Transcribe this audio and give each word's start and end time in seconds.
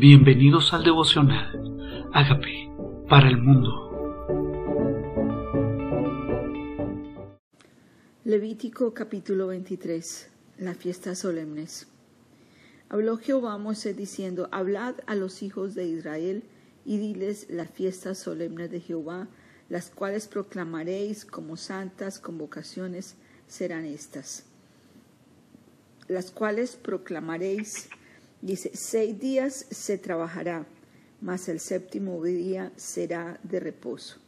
Bienvenidos 0.00 0.72
al 0.72 0.82
devocional. 0.82 2.08
Hágame 2.14 2.72
para 3.06 3.28
el 3.28 3.36
mundo. 3.36 3.68
Levítico 8.24 8.94
capítulo 8.94 9.48
23. 9.48 10.30
La 10.56 10.72
fiesta 10.72 11.14
solemnes. 11.14 11.86
Habló 12.88 13.18
Jehová 13.18 13.52
a 13.52 13.58
Moisés 13.58 13.94
diciendo, 13.94 14.48
Hablad 14.52 14.94
a 15.06 15.14
los 15.16 15.42
hijos 15.42 15.74
de 15.74 15.84
Israel 15.88 16.44
y 16.86 16.96
diles 16.96 17.48
las 17.50 17.68
fiestas 17.68 18.16
solemnes 18.16 18.70
de 18.70 18.80
Jehová, 18.80 19.28
las 19.68 19.90
cuales 19.90 20.28
proclamaréis 20.28 21.26
como 21.26 21.58
santas 21.58 22.18
convocaciones 22.18 23.16
serán 23.48 23.84
estas. 23.84 24.46
Las 26.08 26.30
cuales 26.30 26.76
proclamaréis 26.76 27.90
Dice, 28.42 28.70
seis 28.74 29.18
días 29.18 29.66
se 29.70 29.98
trabajará, 29.98 30.66
mas 31.20 31.48
el 31.48 31.60
séptimo 31.60 32.22
día 32.22 32.72
será 32.76 33.38
de 33.42 33.60
reposo. 33.60 34.18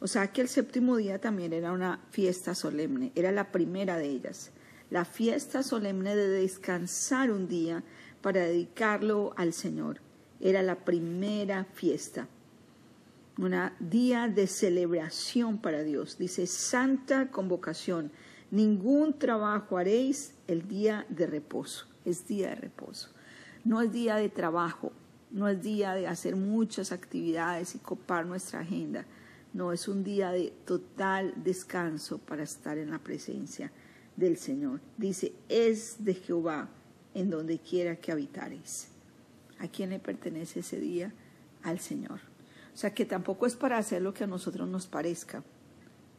O 0.00 0.06
sea 0.06 0.32
que 0.32 0.40
el 0.40 0.48
séptimo 0.48 0.96
día 0.96 1.20
también 1.20 1.52
era 1.52 1.70
una 1.70 2.00
fiesta 2.10 2.54
solemne, 2.54 3.12
era 3.14 3.30
la 3.30 3.52
primera 3.52 3.98
de 3.98 4.06
ellas. 4.06 4.50
La 4.90 5.04
fiesta 5.04 5.62
solemne 5.62 6.16
de 6.16 6.28
descansar 6.28 7.30
un 7.30 7.46
día 7.46 7.84
para 8.20 8.40
dedicarlo 8.40 9.32
al 9.36 9.52
Señor. 9.52 10.00
Era 10.40 10.62
la 10.62 10.84
primera 10.84 11.64
fiesta. 11.72 12.28
Un 13.38 13.54
día 13.80 14.28
de 14.28 14.46
celebración 14.46 15.58
para 15.58 15.82
Dios. 15.82 16.18
Dice, 16.18 16.46
santa 16.46 17.30
convocación. 17.30 18.12
Ningún 18.50 19.18
trabajo 19.18 19.78
haréis 19.78 20.34
el 20.46 20.68
día 20.68 21.06
de 21.08 21.26
reposo. 21.26 21.86
Es 22.04 22.26
día 22.26 22.50
de 22.50 22.56
reposo. 22.56 23.10
No 23.64 23.80
es 23.80 23.92
día 23.92 24.16
de 24.16 24.28
trabajo, 24.28 24.92
no 25.30 25.48
es 25.48 25.62
día 25.62 25.94
de 25.94 26.06
hacer 26.06 26.36
muchas 26.36 26.92
actividades 26.92 27.74
y 27.74 27.78
copar 27.78 28.26
nuestra 28.26 28.60
agenda. 28.60 29.04
No, 29.52 29.72
es 29.72 29.88
un 29.88 30.02
día 30.02 30.30
de 30.30 30.52
total 30.64 31.34
descanso 31.36 32.18
para 32.18 32.42
estar 32.42 32.78
en 32.78 32.90
la 32.90 32.98
presencia 32.98 33.70
del 34.16 34.36
Señor. 34.36 34.80
Dice, 34.96 35.32
es 35.48 36.04
de 36.04 36.14
Jehová 36.14 36.68
en 37.14 37.30
donde 37.30 37.58
quiera 37.58 37.96
que 37.96 38.12
habitaréis. 38.12 38.88
¿A 39.58 39.68
quién 39.68 39.90
le 39.90 39.98
pertenece 39.98 40.60
ese 40.60 40.80
día? 40.80 41.12
Al 41.62 41.78
Señor. 41.78 42.20
O 42.74 42.76
sea 42.76 42.94
que 42.94 43.04
tampoco 43.04 43.46
es 43.46 43.54
para 43.54 43.78
hacer 43.78 44.02
lo 44.02 44.14
que 44.14 44.24
a 44.24 44.26
nosotros 44.26 44.68
nos 44.68 44.86
parezca. 44.86 45.44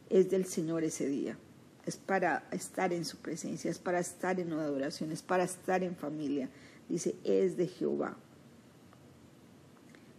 Es 0.08 0.30
del 0.30 0.46
Señor 0.46 0.84
ese 0.84 1.08
día. 1.08 1.36
Es 1.84 1.96
para 1.96 2.44
estar 2.50 2.92
en 2.92 3.04
su 3.04 3.18
presencia, 3.18 3.70
es 3.70 3.78
para 3.78 3.98
estar 3.98 4.40
en 4.40 4.52
adoración, 4.52 5.12
es 5.12 5.22
para 5.22 5.44
estar 5.44 5.82
en 5.82 5.96
familia, 5.96 6.48
dice, 6.88 7.14
es 7.24 7.56
de 7.56 7.66
Jehová. 7.66 8.16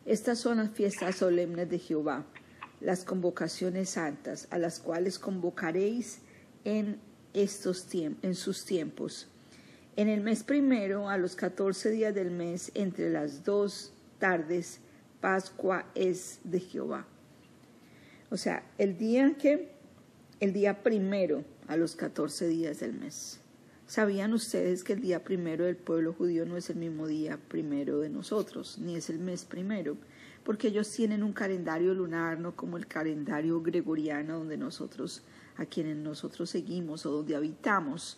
Estas 0.05 0.39
son 0.39 0.57
las 0.57 0.69
fiestas 0.71 1.15
solemnes 1.15 1.69
de 1.69 1.79
Jehová, 1.79 2.25
las 2.79 3.03
convocaciones 3.03 3.91
santas, 3.91 4.47
a 4.51 4.59
las 4.59 4.79
cuales 4.79 5.17
convocaréis 5.17 6.19
en, 6.63 6.99
estos 7.33 7.87
en 7.93 8.35
sus 8.35 8.65
tiempos. 8.65 9.27
En 9.95 10.09
el 10.09 10.21
mes 10.21 10.43
primero, 10.43 11.09
a 11.09 11.17
los 11.17 11.35
catorce 11.35 11.89
días 11.89 12.13
del 12.13 12.29
mes, 12.29 12.71
entre 12.75 13.09
las 13.09 13.43
dos 13.43 13.93
tardes, 14.19 14.79
Pascua 15.21 15.85
es 15.95 16.39
de 16.43 16.59
Jehová. 16.59 17.07
O 18.29 18.37
sea, 18.37 18.63
el 18.77 18.97
día 18.97 19.35
que, 19.39 19.69
el 20.39 20.53
día 20.53 20.83
primero, 20.83 21.43
a 21.67 21.77
los 21.77 21.95
catorce 21.95 22.47
días 22.47 22.79
del 22.79 22.93
mes. 22.93 23.39
¿Sabían 23.87 24.33
ustedes 24.33 24.83
que 24.83 24.93
el 24.93 25.01
día 25.01 25.23
primero 25.23 25.65
del 25.65 25.75
pueblo 25.75 26.11
judío 26.11 26.43
no 26.47 26.57
es 26.57 26.71
el 26.71 26.77
mismo 26.77 27.05
día 27.05 27.37
primero 27.37 27.99
de 27.99 28.09
nosotros, 28.09 28.79
ni 28.79 28.95
es 28.95 29.11
el 29.11 29.19
mes 29.19 29.45
primero? 29.45 29.95
Porque 30.43 30.69
ellos 30.69 30.91
tienen 30.91 31.21
un 31.21 31.33
calendario 31.33 31.93
lunar, 31.93 32.39
no 32.39 32.55
como 32.55 32.77
el 32.77 32.87
calendario 32.87 33.61
gregoriano 33.61 34.39
donde 34.39 34.57
nosotros, 34.57 35.21
a 35.57 35.67
quienes 35.67 35.97
nosotros 35.97 36.49
seguimos 36.49 37.05
o 37.05 37.11
donde 37.11 37.35
habitamos, 37.35 38.17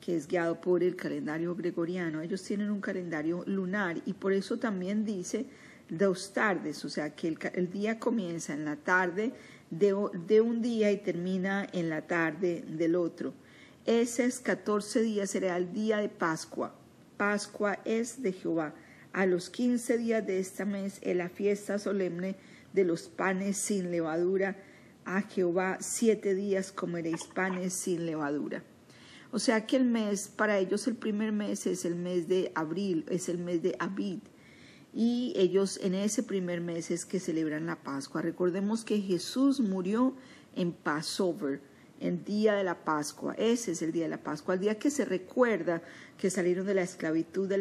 que 0.00 0.14
es 0.14 0.28
guiado 0.28 0.60
por 0.60 0.84
el 0.84 0.94
calendario 0.94 1.56
gregoriano. 1.56 2.20
Ellos 2.20 2.44
tienen 2.44 2.70
un 2.70 2.80
calendario 2.80 3.42
lunar 3.44 4.00
y 4.06 4.12
por 4.12 4.32
eso 4.32 4.56
también 4.58 5.04
dice 5.04 5.46
dos 5.88 6.32
tardes, 6.32 6.84
o 6.84 6.88
sea 6.88 7.16
que 7.16 7.26
el, 7.26 7.38
el 7.54 7.70
día 7.72 7.98
comienza 7.98 8.52
en 8.52 8.64
la 8.64 8.76
tarde 8.76 9.32
de, 9.68 9.96
de 10.28 10.40
un 10.40 10.62
día 10.62 10.92
y 10.92 10.98
termina 10.98 11.66
en 11.72 11.88
la 11.88 12.06
tarde 12.06 12.64
del 12.68 12.94
otro. 12.94 13.34
Esos 13.88 14.40
catorce 14.40 15.00
días 15.00 15.30
será 15.30 15.56
el 15.56 15.72
día 15.72 15.96
de 15.96 16.10
Pascua. 16.10 16.74
Pascua 17.16 17.78
es 17.86 18.20
de 18.20 18.34
Jehová. 18.34 18.74
A 19.14 19.24
los 19.24 19.48
quince 19.48 19.96
días 19.96 20.26
de 20.26 20.40
este 20.40 20.66
mes 20.66 20.98
es 21.00 21.16
la 21.16 21.30
fiesta 21.30 21.78
solemne 21.78 22.36
de 22.74 22.84
los 22.84 23.08
panes 23.08 23.56
sin 23.56 23.90
levadura. 23.90 24.58
A 25.06 25.22
Jehová 25.22 25.78
siete 25.80 26.34
días 26.34 26.70
comeréis 26.70 27.24
panes 27.24 27.72
sin 27.72 28.04
levadura. 28.04 28.62
O 29.32 29.38
sea 29.38 29.64
que 29.64 29.76
el 29.76 29.86
mes, 29.86 30.28
para 30.28 30.58
ellos 30.58 30.86
el 30.86 30.96
primer 30.96 31.32
mes 31.32 31.66
es 31.66 31.86
el 31.86 31.94
mes 31.94 32.28
de 32.28 32.52
abril, 32.54 33.06
es 33.08 33.30
el 33.30 33.38
mes 33.38 33.62
de 33.62 33.74
Abid. 33.78 34.18
Y 34.92 35.32
ellos 35.34 35.80
en 35.82 35.94
ese 35.94 36.22
primer 36.22 36.60
mes 36.60 36.90
es 36.90 37.06
que 37.06 37.20
celebran 37.20 37.64
la 37.64 37.82
Pascua. 37.82 38.20
Recordemos 38.20 38.84
que 38.84 39.00
Jesús 39.00 39.60
murió 39.60 40.14
en 40.54 40.72
Passover 40.72 41.62
el 42.00 42.24
día 42.24 42.54
de 42.54 42.64
la 42.64 42.84
Pascua. 42.84 43.34
Ese 43.34 43.72
es 43.72 43.82
el 43.82 43.92
día 43.92 44.04
de 44.04 44.10
la 44.10 44.22
Pascua, 44.22 44.54
el 44.54 44.60
día 44.60 44.78
que 44.78 44.90
se 44.90 45.04
recuerda 45.04 45.82
que 46.16 46.30
salieron 46.30 46.66
de 46.66 46.74
la 46.74 46.82
esclavitud 46.82 47.50
a 47.52 47.58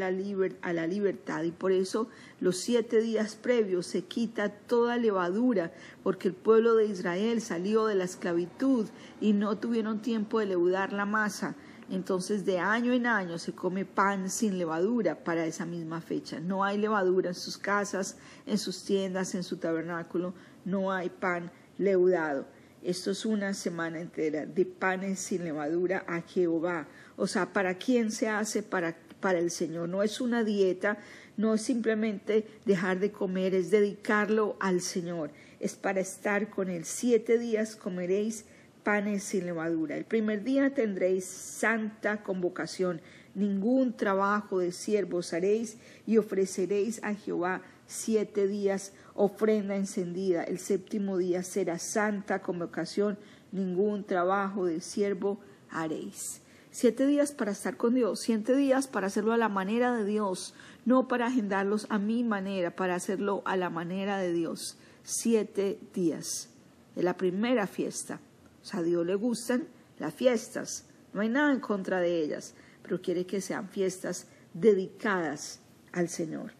la 0.73 0.87
libertad 0.87 1.43
y 1.43 1.51
por 1.51 1.71
eso 1.71 2.09
los 2.39 2.57
siete 2.57 3.01
días 3.01 3.35
previos 3.35 3.85
se 3.85 4.03
quita 4.03 4.49
toda 4.49 4.97
levadura 4.97 5.71
porque 6.03 6.27
el 6.27 6.33
pueblo 6.33 6.75
de 6.75 6.87
Israel 6.87 7.41
salió 7.41 7.85
de 7.85 7.95
la 7.95 8.05
esclavitud 8.05 8.87
y 9.21 9.33
no 9.33 9.57
tuvieron 9.57 10.01
tiempo 10.01 10.39
de 10.39 10.47
leudar 10.47 10.93
la 10.93 11.05
masa. 11.05 11.55
Entonces 11.89 12.45
de 12.45 12.59
año 12.59 12.91
en 12.91 13.05
año 13.07 13.37
se 13.37 13.53
come 13.53 13.85
pan 13.85 14.29
sin 14.29 14.57
levadura 14.57 15.23
para 15.23 15.45
esa 15.45 15.65
misma 15.65 16.01
fecha. 16.01 16.39
No 16.39 16.63
hay 16.63 16.77
levadura 16.77 17.29
en 17.29 17.35
sus 17.35 17.57
casas, 17.57 18.17
en 18.45 18.57
sus 18.57 18.83
tiendas, 18.83 19.35
en 19.35 19.43
su 19.43 19.57
tabernáculo, 19.57 20.33
no 20.65 20.91
hay 20.91 21.09
pan 21.09 21.49
leudado. 21.77 22.45
Esto 22.83 23.11
es 23.11 23.25
una 23.25 23.53
semana 23.53 23.99
entera 23.99 24.45
de 24.45 24.65
panes 24.65 25.19
sin 25.19 25.43
levadura 25.43 26.05
a 26.07 26.21
Jehová. 26.21 26.87
O 27.15 27.27
sea, 27.27 27.51
¿para 27.51 27.75
quién 27.77 28.11
se 28.11 28.29
hace? 28.29 28.63
Para, 28.63 28.95
para 29.19 29.39
el 29.39 29.51
Señor. 29.51 29.89
No 29.89 30.03
es 30.03 30.21
una 30.21 30.43
dieta, 30.43 30.97
no 31.37 31.55
es 31.55 31.61
simplemente 31.61 32.47
dejar 32.65 32.99
de 32.99 33.11
comer, 33.11 33.55
es 33.55 33.71
dedicarlo 33.71 34.57
al 34.59 34.81
Señor. 34.81 35.31
Es 35.59 35.75
para 35.75 36.01
estar 36.01 36.49
con 36.49 36.69
Él. 36.69 36.85
Siete 36.85 37.39
días 37.39 37.75
comeréis 37.75 38.45
panes 38.83 39.23
sin 39.23 39.45
levadura. 39.45 39.97
El 39.97 40.05
primer 40.05 40.43
día 40.43 40.73
tendréis 40.73 41.25
santa 41.25 42.23
convocación. 42.23 43.01
Ningún 43.35 43.97
trabajo 43.97 44.59
de 44.59 44.71
siervos 44.71 45.33
haréis 45.33 45.77
y 46.05 46.17
ofreceréis 46.17 47.03
a 47.03 47.13
Jehová 47.13 47.63
siete 47.87 48.47
días 48.47 48.93
ofrenda 49.17 49.75
encendida. 49.75 50.43
El 50.43 50.59
séptimo 50.59 51.17
día 51.17 51.43
será 51.43 51.79
santa 51.79 52.41
convocación, 52.41 53.17
ningún 53.51 54.05
trabajo 54.05 54.65
de 54.65 54.79
siervo 54.79 55.39
haréis. 55.69 56.41
Siete 56.69 57.07
días 57.07 57.31
para 57.31 57.51
estar 57.51 57.75
con 57.75 57.95
Dios, 57.95 58.19
siete 58.21 58.55
días 58.55 58.87
para 58.87 59.07
hacerlo 59.07 59.33
a 59.33 59.37
la 59.37 59.49
manera 59.49 59.95
de 59.95 60.05
Dios, 60.05 60.53
no 60.85 61.07
para 61.07 61.27
agendarlos 61.27 61.87
a 61.89 61.97
mi 61.97 62.23
manera, 62.23 62.75
para 62.75 62.95
hacerlo 62.95 63.41
a 63.45 63.57
la 63.57 63.71
manera 63.71 64.19
de 64.19 64.31
Dios. 64.31 64.77
Siete 65.03 65.79
días. 65.93 66.49
Es 66.95 67.03
la 67.03 67.17
primera 67.17 67.65
fiesta. 67.65 68.19
O 68.61 68.65
sea, 68.65 68.81
a 68.81 68.83
Dios 68.83 69.05
le 69.05 69.15
gustan 69.15 69.67
las 69.97 70.13
fiestas. 70.13 70.85
No 71.13 71.21
hay 71.21 71.29
nada 71.29 71.51
en 71.51 71.59
contra 71.59 71.99
de 71.99 72.21
ellas, 72.21 72.53
pero 72.83 73.01
quiere 73.01 73.25
que 73.25 73.41
sean 73.41 73.69
fiestas 73.69 74.27
dedicadas 74.53 75.59
al 75.93 76.09
Señor. 76.09 76.51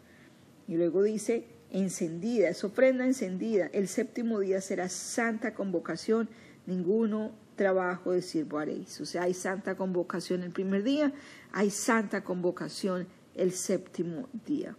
Y 0.68 0.76
luego 0.76 1.04
dice, 1.04 1.46
encendida, 1.72 2.50
es 2.50 2.64
ofrenda 2.64 3.06
encendida. 3.06 3.68
El 3.74 3.88
séptimo 3.88 4.40
día 4.40 4.62
será 4.62 4.90
santa 4.90 5.54
convocación, 5.54 6.30
ninguno 6.66 7.32
trabajo 7.56 8.12
de 8.12 8.22
siervo 8.22 8.60
haréis. 8.60 9.02
O 9.02 9.06
sea, 9.06 9.24
hay 9.24 9.34
santa 9.34 9.76
convocación 9.76 10.44
el 10.44 10.52
primer 10.52 10.84
día, 10.84 11.12
hay 11.52 11.70
santa 11.70 12.24
convocación 12.24 13.08
el 13.36 13.52
séptimo 13.52 14.30
día. 14.46 14.76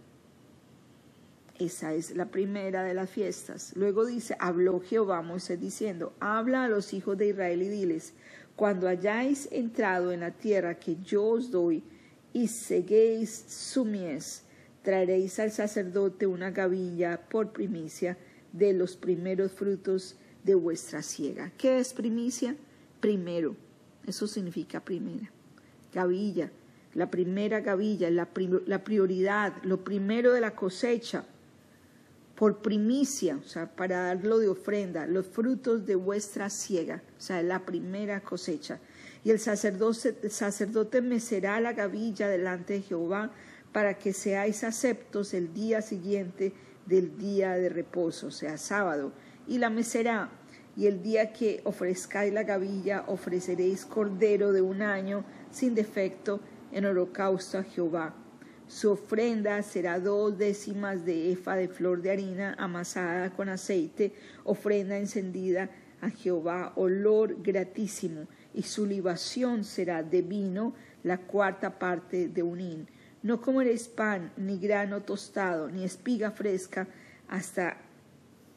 Esa 1.59 1.93
es 1.93 2.15
la 2.15 2.27
primera 2.27 2.85
de 2.85 2.95
las 2.95 3.11
fiestas. 3.11 3.73
Luego 3.75 4.07
dice, 4.07 4.37
habló 4.39 4.81
Jehová 4.81 5.23
Moisés 5.23 5.61
diciendo, 5.61 6.15
habla 6.21 6.65
a 6.65 6.69
los 6.69 6.95
hijos 6.95 7.19
de 7.19 7.29
Israel 7.29 7.63
y 7.63 7.69
diles, 7.69 8.15
cuando 8.55 8.89
hayáis 8.89 9.49
entrado 9.51 10.13
en 10.13 10.21
la 10.21 10.31
tierra 10.31 10.79
que 10.79 10.97
yo 10.97 11.25
os 11.25 11.51
doy 11.51 11.83
y 12.33 12.47
seguéis 12.47 13.45
su 13.49 13.85
mies, 13.85 14.45
traeréis 14.89 15.39
al 15.39 15.53
sacerdote 15.53 16.27
una 16.27 16.51
gavilla 16.51 17.21
por 17.29 17.53
primicia 17.53 18.17
de 18.55 18.73
los 18.73 18.97
primeros 18.97 19.53
frutos 19.53 20.17
de 20.45 20.55
vuestra 20.55 21.03
siega. 21.03 21.53
¿Qué 21.59 21.79
es 21.79 21.93
primicia? 21.93 22.57
Primero. 22.99 23.55
Eso 24.07 24.27
significa 24.27 24.83
primera. 24.83 25.31
Gavilla. 25.93 26.51
la 26.95 27.11
primera 27.11 27.61
gavilla, 27.61 28.09
la, 28.09 28.29
la 28.65 28.83
prioridad, 28.83 29.63
lo 29.63 29.85
primero 29.85 30.33
de 30.33 30.41
la 30.41 30.55
cosecha, 30.55 31.27
por 32.35 32.63
primicia, 32.63 33.37
o 33.37 33.47
sea, 33.47 33.71
para 33.77 34.05
darlo 34.05 34.39
de 34.39 34.49
ofrenda, 34.49 35.07
los 35.07 35.27
frutos 35.27 35.85
de 35.85 35.97
vuestra 35.97 36.49
siega, 36.49 37.03
o 37.19 37.21
sea, 37.21 37.43
la 37.43 37.67
primera 37.67 38.23
cosecha. 38.23 38.81
Y 39.23 39.29
el 39.33 39.39
sacerdote, 39.39 40.17
el 40.23 40.31
sacerdote 40.31 41.03
mecerá 41.03 41.61
la 41.61 41.75
gavilla 41.75 42.27
delante 42.27 42.73
de 42.73 42.81
Jehová 42.81 43.33
para 43.73 43.99
que 43.99 44.13
seáis 44.13 44.65
aceptos 44.65 45.35
el 45.35 45.53
día 45.53 45.83
siguiente 45.83 46.53
del 46.87 47.19
día 47.19 47.53
de 47.53 47.69
reposo, 47.69 48.31
sea, 48.31 48.57
sábado, 48.57 49.13
y 49.47 49.59
la 49.59 49.71
mecerá. 49.71 50.31
Y 50.77 50.87
el 50.87 51.03
día 51.03 51.33
que 51.33 51.61
ofrezcáis 51.65 52.33
la 52.33 52.45
gavilla, 52.45 53.05
ofreceréis 53.09 53.85
cordero 53.85 54.53
de 54.53 54.63
un 54.63 54.81
año 54.83 55.25
sin 55.51 55.75
defecto 55.75 56.41
en 56.73 56.87
holocausto 56.87 57.59
a 57.59 57.65
Jehová. 57.65 58.15
Su 58.69 58.93
ofrenda 58.93 59.63
será 59.63 59.99
dos 59.99 60.37
décimas 60.37 61.05
de 61.05 61.33
efa 61.33 61.57
de 61.57 61.69
flor 61.69 62.03
de 62.03 62.11
harina 62.11 62.55
amasada 62.59 63.31
con 63.31 63.49
aceite, 63.49 64.13
ofrenda 64.45 64.99
encendida 64.99 65.71
a 66.01 66.11
Jehová, 66.11 66.73
olor 66.77 67.43
gratísimo, 67.43 68.29
y 68.55 68.63
su 68.63 68.87
libación 68.87 69.65
será 69.65 70.03
de 70.03 70.23
vino, 70.23 70.75
la 71.03 71.19
cuarta 71.19 71.79
parte 71.79 72.29
de 72.29 72.43
un 72.43 72.61
hin. 72.61 72.89
No 73.23 73.41
comeréis 73.41 73.89
pan, 73.89 74.33
ni 74.37 74.59
grano 74.59 75.03
tostado, 75.03 75.69
ni 75.69 75.85
espiga 75.85 76.31
fresca, 76.31 76.87
hasta 77.29 77.77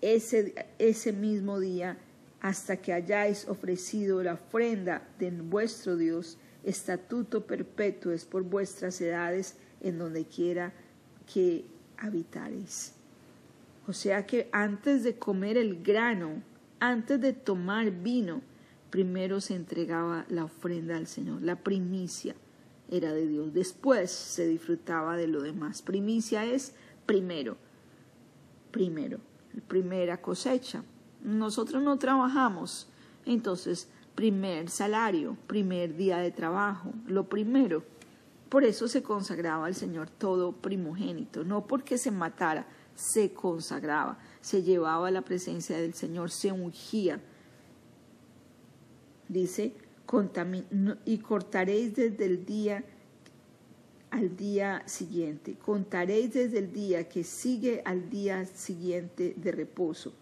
ese, 0.02 0.54
ese 0.78 1.14
mismo 1.14 1.60
día, 1.60 1.98
hasta 2.42 2.78
que 2.78 2.94
hayáis 2.94 3.48
ofrecido 3.48 4.22
la 4.24 4.34
ofrenda 4.34 5.08
de 5.18 5.32
vuestro 5.32 5.98
Dios, 5.98 6.38
estatuto 6.64 7.46
perpetuo 7.46 8.12
es 8.12 8.26
por 8.26 8.44
vuestras 8.44 9.02
edades 9.02 9.56
en 9.82 9.98
donde 9.98 10.26
quiera 10.26 10.74
que 11.32 11.66
habitaréis. 11.98 12.94
O 13.88 13.94
sea 13.94 14.28
que 14.28 14.48
antes 14.52 15.04
de 15.04 15.16
comer 15.16 15.58
el 15.58 15.82
grano, 15.82 16.44
antes 16.80 17.20
de 17.20 17.34
tomar 17.34 17.90
vino, 17.90 18.42
primero 18.92 19.42
se 19.42 19.56
entregaba 19.56 20.26
la 20.30 20.44
ofrenda 20.44 20.98
al 20.98 21.08
Señor, 21.08 21.42
la 21.42 21.56
primicia 21.56 22.36
era 22.92 23.14
de 23.14 23.26
Dios. 23.26 23.54
Después 23.54 24.12
se 24.12 24.46
disfrutaba 24.46 25.18
de 25.18 25.28
lo 25.28 25.42
demás. 25.42 25.82
Primicia 25.82 26.46
es 26.46 26.76
primero, 27.06 27.58
primero, 28.72 29.20
primera 29.68 30.22
cosecha. 30.22 30.84
Nosotros 31.24 31.82
no 31.82 31.98
trabajamos, 31.98 32.88
entonces 33.26 33.90
primer 34.16 34.70
salario, 34.70 35.38
primer 35.48 35.96
día 35.96 36.18
de 36.18 36.32
trabajo, 36.32 36.94
lo 37.08 37.28
primero. 37.28 37.84
Por 38.50 38.66
eso 38.66 38.88
se 38.88 39.02
consagraba 39.02 39.68
al 39.68 39.76
Señor 39.76 40.10
todo 40.10 40.52
primogénito, 40.52 41.46
no 41.46 41.66
porque 41.68 41.98
se 41.98 42.12
matara, 42.12 42.68
se 42.96 43.34
consagraba, 43.34 44.20
se 44.42 44.62
llevaba 44.62 45.08
a 45.08 45.12
la 45.12 45.22
presencia 45.22 45.78
del 45.78 45.94
Señor, 45.94 46.32
se 46.32 46.52
ungía. 46.52 47.22
Dice, 49.30 49.74
y 51.06 51.18
cortaréis 51.20 51.96
desde 51.96 52.26
el 52.26 52.46
día 52.46 52.84
al 54.10 54.36
día 54.36 54.84
siguiente, 54.88 55.56
contaréis 55.56 56.34
desde 56.34 56.60
el 56.60 56.74
día 56.74 57.08
que 57.08 57.24
sigue 57.24 57.82
al 57.86 58.10
día 58.10 58.46
siguiente 58.46 59.34
de 59.38 59.52
reposo 59.54 60.14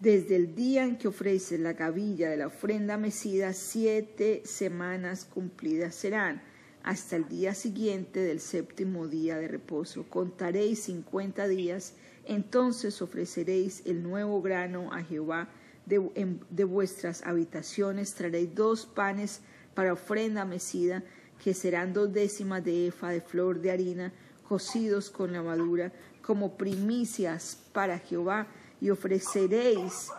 desde 0.00 0.36
el 0.36 0.54
día 0.54 0.84
en 0.84 0.98
que 0.98 1.08
ofrece 1.08 1.58
la 1.58 1.72
gavilla 1.72 2.28
de 2.28 2.36
la 2.36 2.48
ofrenda 2.48 2.98
mecida, 2.98 3.52
siete 3.52 4.42
semanas 4.44 5.24
cumplidas 5.24 5.94
serán, 5.94 6.42
hasta 6.82 7.16
el 7.16 7.28
día 7.28 7.54
siguiente 7.54 8.20
del 8.20 8.40
séptimo 8.40 9.08
día 9.08 9.38
de 9.38 9.48
reposo. 9.48 10.04
Contaréis 10.08 10.80
cincuenta 10.80 11.48
días, 11.48 11.94
entonces 12.26 13.00
ofreceréis 13.00 13.82
el 13.86 14.02
nuevo 14.02 14.42
grano 14.42 14.92
a 14.92 15.02
Jehová 15.02 15.48
de, 15.86 16.64
vuestras 16.64 17.22
habitaciones. 17.22 18.14
Traréis 18.14 18.54
dos 18.54 18.86
panes 18.86 19.40
para 19.74 19.92
ofrenda 19.92 20.44
mecida, 20.44 21.02
que 21.42 21.54
serán 21.54 21.92
dos 21.92 22.12
décimas 22.12 22.64
de 22.64 22.88
efa 22.88 23.10
de 23.10 23.20
flor 23.20 23.60
de 23.60 23.70
harina, 23.70 24.12
cocidos 24.48 25.10
con 25.10 25.32
lavadura, 25.32 25.92
como 26.22 26.56
primicias 26.56 27.58
para 27.72 27.98
Jehová 27.98 28.46
y 28.80 28.90
ofreceréis 28.90 30.10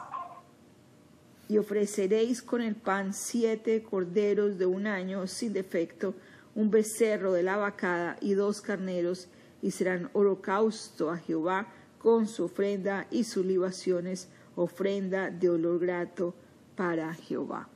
y 1.49 1.57
ofreceréis 1.57 2.41
con 2.41 2.61
el 2.61 2.75
pan 2.75 3.13
siete 3.13 3.81
corderos 3.83 4.57
de 4.57 4.65
un 4.65 4.85
año 4.85 5.27
sin 5.27 5.53
defecto, 5.53 6.13
un 6.55 6.69
becerro 6.69 7.31
de 7.31 7.43
la 7.43 7.57
vacada 7.57 8.17
y 8.19 8.33
dos 8.33 8.61
carneros, 8.61 9.29
y 9.61 9.71
serán 9.71 10.09
holocausto 10.13 11.09
a 11.09 11.17
Jehová 11.17 11.67
con 11.99 12.27
su 12.27 12.45
ofrenda 12.45 13.07
y 13.11 13.23
sus 13.23 13.45
libaciones, 13.45 14.27
ofrenda 14.57 15.29
de 15.29 15.49
olor 15.49 15.79
grato 15.79 16.33
para 16.75 17.13
Jehová. 17.13 17.69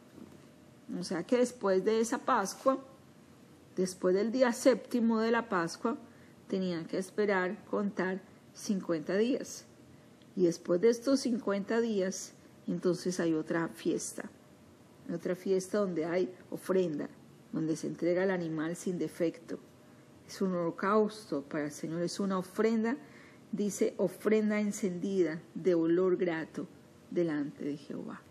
O 0.99 1.03
sea 1.03 1.23
que 1.23 1.37
después 1.37 1.85
de 1.85 2.01
esa 2.01 2.17
Pascua, 2.17 2.77
después 3.77 4.13
del 4.13 4.31
día 4.31 4.51
séptimo 4.51 5.19
de 5.19 5.31
la 5.31 5.47
Pascua, 5.47 5.97
tenían 6.47 6.85
que 6.85 6.97
esperar 6.97 7.63
contar 7.65 8.19
cincuenta 8.53 9.15
días. 9.15 9.65
Y 10.35 10.43
después 10.43 10.81
de 10.81 10.89
estos 10.89 11.21
50 11.21 11.79
días, 11.81 12.33
entonces 12.67 13.19
hay 13.19 13.33
otra 13.33 13.67
fiesta, 13.69 14.29
otra 15.13 15.35
fiesta 15.35 15.77
donde 15.77 16.05
hay 16.05 16.33
ofrenda, 16.49 17.09
donde 17.53 17.75
se 17.75 17.87
entrega 17.87 18.23
el 18.23 18.31
animal 18.31 18.75
sin 18.75 18.97
defecto. 18.97 19.59
Es 20.27 20.41
un 20.41 20.55
holocausto 20.55 21.41
para 21.43 21.65
el 21.65 21.71
Señor, 21.71 22.01
es 22.01 22.19
una 22.19 22.37
ofrenda, 22.37 22.97
dice 23.51 23.93
ofrenda 23.97 24.59
encendida 24.59 25.41
de 25.55 25.75
olor 25.75 26.17
grato 26.17 26.67
delante 27.09 27.65
de 27.65 27.77
Jehová. 27.77 28.21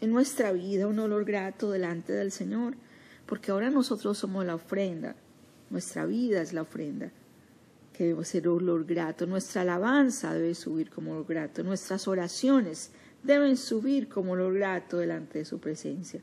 En 0.00 0.10
nuestra 0.10 0.52
vida 0.52 0.86
un 0.86 0.98
olor 0.98 1.24
grato 1.24 1.70
delante 1.70 2.12
del 2.12 2.30
Señor, 2.30 2.74
porque 3.24 3.50
ahora 3.50 3.70
nosotros 3.70 4.18
somos 4.18 4.44
la 4.44 4.54
ofrenda, 4.54 5.16
nuestra 5.70 6.06
vida 6.06 6.42
es 6.42 6.52
la 6.52 6.62
ofrenda 6.62 7.10
que 7.96 8.04
debe 8.04 8.24
ser 8.26 8.46
olor 8.46 8.84
grato. 8.84 9.26
Nuestra 9.26 9.62
alabanza 9.62 10.34
debe 10.34 10.54
subir 10.54 10.90
como 10.90 11.12
olor 11.12 11.26
grato. 11.26 11.62
Nuestras 11.62 12.06
oraciones 12.06 12.90
deben 13.22 13.56
subir 13.56 14.08
como 14.08 14.32
olor 14.32 14.52
grato 14.54 14.98
delante 14.98 15.38
de 15.38 15.44
su 15.46 15.58
presencia. 15.58 16.20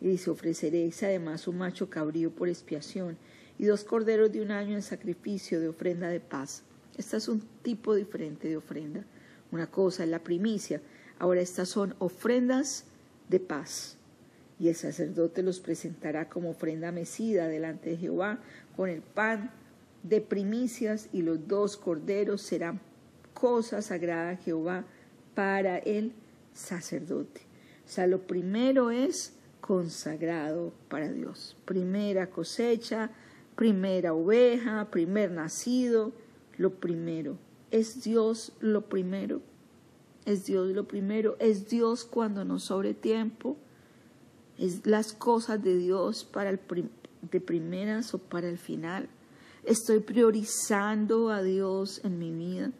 Y 0.00 0.08
dice, 0.08 0.30
ofreceréis 0.30 1.02
además 1.02 1.46
un 1.46 1.58
macho 1.58 1.90
cabrío 1.90 2.30
por 2.30 2.48
expiación 2.48 3.18
y 3.58 3.66
dos 3.66 3.84
corderos 3.84 4.32
de 4.32 4.40
un 4.40 4.50
año 4.50 4.74
en 4.74 4.82
sacrificio 4.82 5.60
de 5.60 5.68
ofrenda 5.68 6.08
de 6.08 6.20
paz. 6.20 6.62
Este 6.96 7.16
es 7.16 7.28
un 7.28 7.42
tipo 7.62 7.94
diferente 7.94 8.48
de 8.48 8.56
ofrenda. 8.56 9.04
Una 9.52 9.66
cosa 9.66 10.04
es 10.04 10.10
la 10.10 10.20
primicia, 10.20 10.80
ahora 11.18 11.40
estas 11.40 11.68
son 11.68 11.94
ofrendas 11.98 12.84
de 13.28 13.40
paz. 13.40 13.96
Y 14.58 14.68
el 14.68 14.74
sacerdote 14.74 15.42
los 15.42 15.60
presentará 15.60 16.28
como 16.28 16.50
ofrenda 16.50 16.92
mecida 16.92 17.48
delante 17.48 17.90
de 17.90 17.96
Jehová 17.96 18.38
con 18.76 18.88
el 18.90 19.00
pan 19.00 19.50
de 20.02 20.20
primicias 20.20 21.08
y 21.12 21.22
los 21.22 21.48
dos 21.48 21.76
corderos 21.76 22.42
serán 22.42 22.80
cosa 23.34 23.82
sagrada 23.82 24.30
a 24.30 24.36
Jehová 24.36 24.84
para 25.34 25.78
el 25.78 26.12
sacerdote. 26.52 27.42
O 27.86 27.88
sea, 27.88 28.06
lo 28.06 28.26
primero 28.26 28.90
es 28.90 29.34
consagrado 29.60 30.72
para 30.88 31.10
Dios. 31.10 31.56
Primera 31.64 32.28
cosecha, 32.28 33.10
primera 33.56 34.12
oveja, 34.12 34.88
primer 34.90 35.30
nacido, 35.30 36.12
lo 36.60 36.74
primero. 36.74 37.38
¿Es 37.70 38.04
Dios 38.04 38.52
lo 38.60 38.82
primero? 38.82 39.40
¿Es 40.26 40.44
Dios 40.44 40.68
lo 40.72 40.86
primero? 40.86 41.36
¿Es 41.40 41.70
Dios 41.70 42.04
cuando 42.04 42.44
nos 42.44 42.64
sobre 42.64 42.92
tiempo? 42.92 43.56
¿Es 44.58 44.84
las 44.84 45.14
cosas 45.14 45.62
de 45.62 45.78
Dios 45.78 46.22
para 46.22 46.50
el 46.50 46.60
de 47.32 47.40
primeras 47.40 48.12
o 48.12 48.18
para 48.18 48.46
el 48.46 48.58
final? 48.58 49.08
Estoy 49.64 50.00
priorizando 50.00 51.30
a 51.30 51.42
Dios 51.42 52.02
en 52.04 52.18
mi 52.18 52.30
vida. 52.30 52.72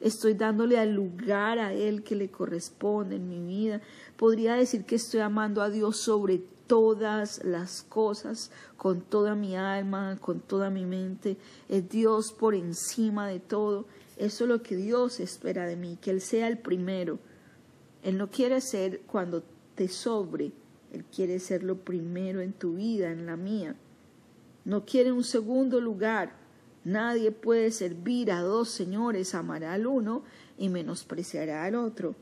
Estoy 0.00 0.34
dándole 0.34 0.76
al 0.76 0.92
lugar 0.92 1.60
a 1.60 1.72
Él 1.72 2.02
que 2.02 2.16
le 2.16 2.32
corresponde 2.32 3.16
en 3.16 3.28
mi 3.28 3.40
vida. 3.40 3.80
Podría 4.16 4.54
decir 4.54 4.84
que 4.84 4.96
estoy 4.96 5.20
amando 5.20 5.62
a 5.62 5.70
Dios 5.70 5.98
sobre 5.98 6.42
todas 6.68 7.44
las 7.44 7.82
cosas, 7.82 8.52
con 8.76 9.00
toda 9.00 9.34
mi 9.34 9.56
alma, 9.56 10.16
con 10.20 10.38
toda 10.38 10.70
mi 10.70 10.86
mente. 10.86 11.36
Es 11.68 11.88
Dios 11.88 12.32
por 12.32 12.54
encima 12.54 13.26
de 13.26 13.40
todo. 13.40 13.86
Eso 14.16 14.44
es 14.44 14.48
lo 14.48 14.62
que 14.62 14.76
Dios 14.76 15.18
espera 15.18 15.66
de 15.66 15.74
mí, 15.74 15.98
que 16.00 16.12
Él 16.12 16.20
sea 16.20 16.46
el 16.46 16.58
primero. 16.58 17.18
Él 18.04 18.16
no 18.16 18.30
quiere 18.30 18.60
ser 18.60 19.00
cuando 19.00 19.42
te 19.74 19.88
sobre, 19.88 20.52
Él 20.92 21.04
quiere 21.04 21.40
ser 21.40 21.64
lo 21.64 21.78
primero 21.78 22.40
en 22.40 22.52
tu 22.52 22.74
vida, 22.74 23.10
en 23.10 23.26
la 23.26 23.36
mía 23.36 23.74
no 24.68 24.84
quiere 24.84 25.12
un 25.12 25.24
segundo 25.24 25.80
lugar. 25.80 26.36
Nadie 26.84 27.32
puede 27.32 27.70
servir 27.70 28.30
a 28.30 28.42
dos 28.42 28.68
señores, 28.68 29.34
amará 29.34 29.72
al 29.72 29.86
uno 29.86 30.24
y 30.58 30.68
menospreciará 30.68 31.64
al 31.64 31.74
otro. 31.74 32.14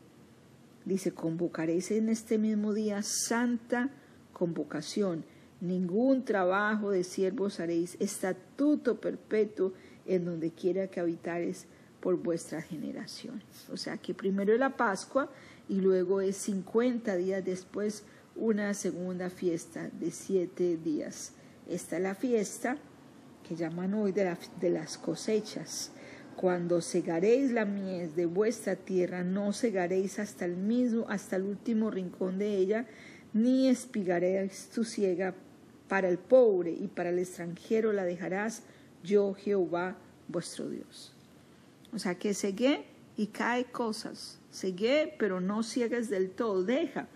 Dice, 0.84 1.12
convocaréis 1.12 1.90
en 1.90 2.08
este 2.08 2.38
mismo 2.38 2.72
día 2.72 3.02
santa 3.02 3.90
convocación 4.36 5.24
Ningún 5.60 6.24
trabajo 6.24 6.90
de 6.90 7.02
siervos 7.02 7.60
haréis, 7.60 7.96
estatuto 7.98 9.00
perpetuo 9.00 9.72
en 10.04 10.26
donde 10.26 10.50
quiera 10.50 10.88
que 10.88 11.00
habitares 11.00 11.66
por 12.00 12.16
vuestras 12.16 12.64
generaciones. 12.64 13.68
O 13.72 13.76
sea 13.78 13.96
que 13.96 14.12
primero 14.12 14.52
es 14.52 14.60
la 14.60 14.76
Pascua 14.76 15.30
y 15.68 15.80
luego 15.80 16.20
es 16.20 16.36
50 16.36 17.16
días 17.16 17.42
después 17.42 18.04
una 18.36 18.74
segunda 18.74 19.30
fiesta 19.30 19.88
de 19.88 20.10
siete 20.10 20.76
días. 20.76 21.32
Esta 21.66 21.96
es 21.96 22.02
la 22.02 22.14
fiesta 22.14 22.76
que 23.48 23.56
llaman 23.56 23.94
hoy 23.94 24.12
de, 24.12 24.36
de 24.60 24.70
las 24.70 24.98
cosechas. 24.98 25.90
Cuando 26.36 26.82
segaréis 26.82 27.50
la 27.50 27.64
mies 27.64 28.14
de 28.14 28.26
vuestra 28.26 28.76
tierra, 28.76 29.24
no 29.24 29.54
segaréis 29.54 30.18
hasta 30.18 30.44
el 30.44 30.58
mismo, 30.58 31.06
hasta 31.08 31.36
el 31.36 31.44
último 31.44 31.90
rincón 31.90 32.38
de 32.38 32.58
ella, 32.58 32.86
ni 33.32 33.68
espigaréis 33.68 34.68
tu 34.70 34.84
siega 34.84 35.34
para 35.88 36.08
el 36.08 36.18
pobre 36.18 36.72
y 36.72 36.88
para 36.88 37.10
el 37.10 37.18
extranjero 37.18 37.92
la 37.92 38.04
dejarás, 38.04 38.62
yo 39.02 39.34
Jehová 39.34 39.96
vuestro 40.28 40.68
Dios. 40.68 41.12
O 41.92 41.98
sea 41.98 42.18
que 42.18 42.34
cegué 42.34 42.84
y 43.16 43.28
cae 43.28 43.64
cosas. 43.64 44.38
Cegué, 44.52 45.14
pero 45.18 45.40
no 45.40 45.62
ciegues 45.62 46.10
del 46.10 46.30
todo. 46.30 46.62
Deja, 46.62 47.08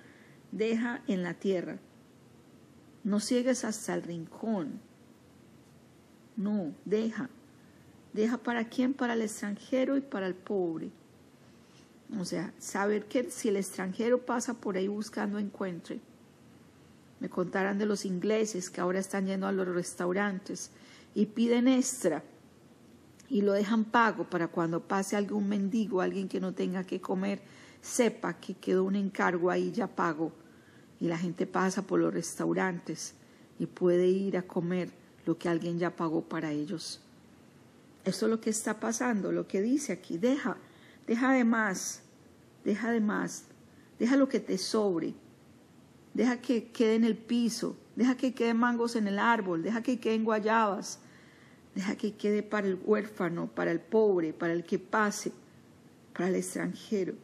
deja 0.52 1.02
en 1.07 1.23
la 1.23 1.35
tierra. 1.35 1.79
No 3.02 3.21
ciegues 3.21 3.64
hasta 3.64 3.95
el 3.95 4.02
rincón. 4.02 4.81
No, 6.37 6.75
deja. 6.85 7.29
Deja 8.12 8.38
para 8.38 8.69
quién? 8.69 8.95
Para 8.95 9.14
el 9.14 9.23
extranjero 9.23 9.97
y 9.97 10.00
para 10.00 10.26
el 10.26 10.35
pobre. 10.35 10.90
O 12.19 12.25
sea, 12.25 12.52
saber 12.59 13.07
que 13.07 13.31
si 13.31 13.49
el 13.49 13.57
extranjero 13.57 14.19
pasa 14.19 14.55
por 14.55 14.76
ahí 14.76 14.88
buscando 14.88 15.38
encuentre. 15.38 16.00
Me 17.21 17.29
contarán 17.29 17.79
de 17.79 17.87
los 17.87 18.05
ingleses 18.05 18.71
que 18.71 18.81
ahora 18.81 18.99
están 18.99 19.26
yendo 19.26 19.47
a 19.47 19.52
los 19.52 19.69
restaurantes 19.69 20.71
y 21.14 21.26
piden 21.26 21.69
extra 21.69 22.25
y 23.29 23.43
lo 23.43 23.52
dejan 23.52 23.85
pago 23.85 24.25
para 24.25 24.49
cuando 24.49 24.81
pase 24.81 25.17
algún 25.17 25.49
mendigo, 25.49 26.00
alguien 26.00 26.29
que 26.29 26.40
no 26.40 26.52
tenga 26.52 26.83
que 26.85 27.00
comer, 27.00 27.40
sepa 27.81 28.35
que 28.35 28.55
quedó 28.55 28.85
un 28.85 28.97
encargo 28.97 29.50
ahí 29.50 29.71
ya 29.71 29.87
pago. 29.87 30.33
Y 30.99 31.07
la 31.07 31.17
gente 31.17 31.47
pasa 31.47 31.83
por 31.83 32.00
los 32.00 32.12
restaurantes 32.12 33.14
y 33.59 33.67
puede 33.67 34.09
ir 34.09 34.37
a 34.37 34.43
comer 34.43 34.90
lo 35.26 35.38
que 35.38 35.49
alguien 35.49 35.79
ya 35.79 35.95
pagó 35.95 36.23
para 36.23 36.50
ellos. 36.50 37.00
Esto 38.05 38.26
es 38.26 38.31
lo 38.31 38.40
que 38.40 38.50
está 38.50 38.81
pasando, 38.81 39.31
lo 39.31 39.47
que 39.47 39.62
dice 39.62 39.93
aquí. 39.93 40.19
Deja, 40.19 40.57
deja 41.11 41.35
de 41.35 41.45
más, 41.45 42.00
deja 42.64 42.90
de 42.90 43.00
más, 43.00 43.45
deja 43.99 44.17
lo 44.17 44.31
que 44.31 44.40
te 44.40 44.57
sobre, 44.57 45.12
deja 46.14 46.40
que 46.40 46.71
quede 46.71 46.95
en 46.95 47.05
el 47.05 47.19
piso, 47.19 47.76
deja 47.97 48.17
que 48.17 48.33
queden 48.33 48.57
mangos 48.57 48.97
en 48.97 49.09
el 49.09 49.19
árbol, 49.19 49.62
deja 49.62 49.83
que 49.83 50.00
queden 50.00 50.25
guayabas, 50.25 51.00
Deja 51.75 51.97
que 51.97 52.14
quede 52.14 52.43
para 52.43 52.67
el 52.67 52.81
huérfano, 52.85 53.47
para 53.47 53.71
el 53.71 53.81
pobre, 53.81 54.33
para 54.33 54.52
el 54.52 54.64
que 54.64 54.79
pase, 54.79 55.33
para 56.12 56.29
el 56.29 56.35
extranjero. 56.35 57.14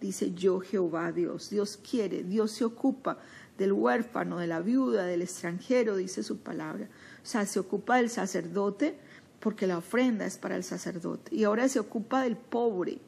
Dice 0.00 0.32
yo 0.32 0.60
Jehová 0.60 1.12
Dios. 1.12 1.50
Dios 1.50 1.78
quiere, 1.78 2.22
Dios 2.22 2.52
se 2.52 2.64
ocupa 2.64 3.18
del 3.58 3.72
huérfano, 3.72 4.38
de 4.38 4.46
la 4.46 4.60
viuda, 4.60 5.04
del 5.04 5.22
extranjero, 5.22 5.96
dice 5.96 6.22
su 6.22 6.38
palabra. 6.38 6.88
O 7.22 7.26
sea, 7.26 7.44
se 7.44 7.58
ocupa 7.58 7.96
del 7.96 8.08
sacerdote 8.08 8.98
porque 9.40 9.66
la 9.66 9.78
ofrenda 9.78 10.24
es 10.24 10.38
para 10.38 10.56
el 10.56 10.64
sacerdote. 10.64 11.34
Y 11.34 11.44
ahora 11.44 11.68
se 11.68 11.78
ocupa 11.78 12.22
del 12.22 12.36
pobre. 12.36 12.98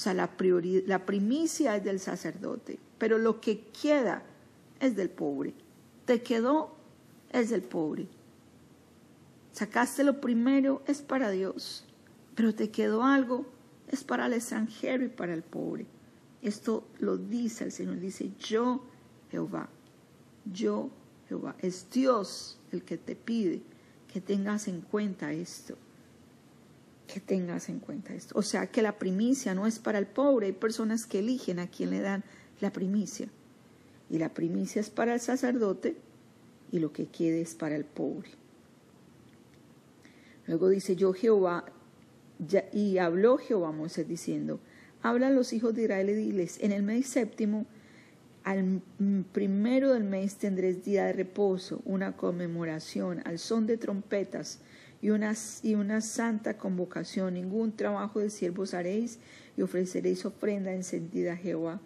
O 0.00 0.02
sea, 0.02 0.14
la, 0.14 0.30
la 0.86 1.04
primicia 1.04 1.76
es 1.76 1.84
del 1.84 2.00
sacerdote, 2.00 2.78
pero 2.96 3.18
lo 3.18 3.38
que 3.38 3.66
queda 3.82 4.22
es 4.80 4.96
del 4.96 5.10
pobre. 5.10 5.52
Te 6.06 6.22
quedó 6.22 6.74
es 7.30 7.50
del 7.50 7.60
pobre. 7.60 8.08
Sacaste 9.52 10.02
lo 10.02 10.18
primero, 10.18 10.80
es 10.86 11.02
para 11.02 11.30
Dios, 11.30 11.84
pero 12.34 12.54
te 12.54 12.70
quedó 12.70 13.04
algo, 13.04 13.44
es 13.88 14.02
para 14.02 14.24
el 14.24 14.32
extranjero 14.32 15.04
y 15.04 15.08
para 15.08 15.34
el 15.34 15.42
pobre. 15.42 15.84
Esto 16.40 16.88
lo 16.98 17.18
dice 17.18 17.64
el 17.64 17.72
Señor, 17.72 18.00
dice 18.00 18.30
yo 18.38 18.82
Jehová, 19.30 19.68
yo 20.50 20.88
Jehová. 21.28 21.56
Es 21.58 21.90
Dios 21.90 22.58
el 22.72 22.84
que 22.84 22.96
te 22.96 23.16
pide 23.16 23.60
que 24.10 24.22
tengas 24.22 24.66
en 24.66 24.80
cuenta 24.80 25.30
esto, 25.30 25.76
que 27.12 27.20
tengas 27.20 27.68
en 27.68 27.80
cuenta 27.80 28.14
esto. 28.14 28.38
O 28.38 28.42
sea 28.42 28.66
que 28.68 28.82
la 28.82 28.98
primicia 28.98 29.54
no 29.54 29.66
es 29.66 29.78
para 29.78 29.98
el 29.98 30.06
pobre, 30.06 30.46
hay 30.46 30.52
personas 30.52 31.06
que 31.06 31.18
eligen 31.18 31.58
a 31.58 31.66
quien 31.66 31.90
le 31.90 32.00
dan 32.00 32.24
la 32.60 32.72
primicia. 32.72 33.28
Y 34.08 34.18
la 34.18 34.32
primicia 34.32 34.80
es 34.80 34.90
para 34.90 35.14
el 35.14 35.20
sacerdote 35.20 35.96
y 36.70 36.78
lo 36.78 36.92
que 36.92 37.06
quede 37.06 37.40
es 37.40 37.54
para 37.54 37.76
el 37.76 37.84
pobre. 37.84 38.30
Luego 40.46 40.68
dice 40.68 40.96
yo 40.96 41.12
Jehová, 41.12 41.64
y 42.72 42.98
habló 42.98 43.36
Jehová 43.38 43.68
a 43.68 43.72
Moisés 43.72 44.08
diciendo, 44.08 44.60
habla 45.02 45.28
a 45.28 45.30
los 45.30 45.52
hijos 45.52 45.74
de 45.74 45.82
Israel 45.82 46.10
y 46.10 46.14
diles, 46.14 46.58
en 46.60 46.72
el 46.72 46.82
mes 46.82 47.06
séptimo, 47.06 47.66
al 48.44 48.80
primero 49.32 49.92
del 49.92 50.04
mes 50.04 50.36
tendréis 50.36 50.84
día 50.84 51.04
de 51.04 51.12
reposo, 51.12 51.82
una 51.84 52.16
conmemoración, 52.16 53.22
al 53.26 53.38
son 53.38 53.66
de 53.66 53.76
trompetas 53.76 54.60
y 55.02 55.10
una, 55.10 55.34
y 55.62 55.74
una 55.74 56.00
santa 56.00 56.56
convocación. 56.56 57.34
Ningún 57.34 57.76
trabajo 57.76 58.20
de 58.20 58.30
siervos 58.30 58.74
haréis 58.74 59.18
y 59.56 59.62
ofreceréis 59.62 60.24
ofrenda 60.24 60.72
encendida 60.72 61.34
a 61.34 61.36
Jehová. 61.36 61.80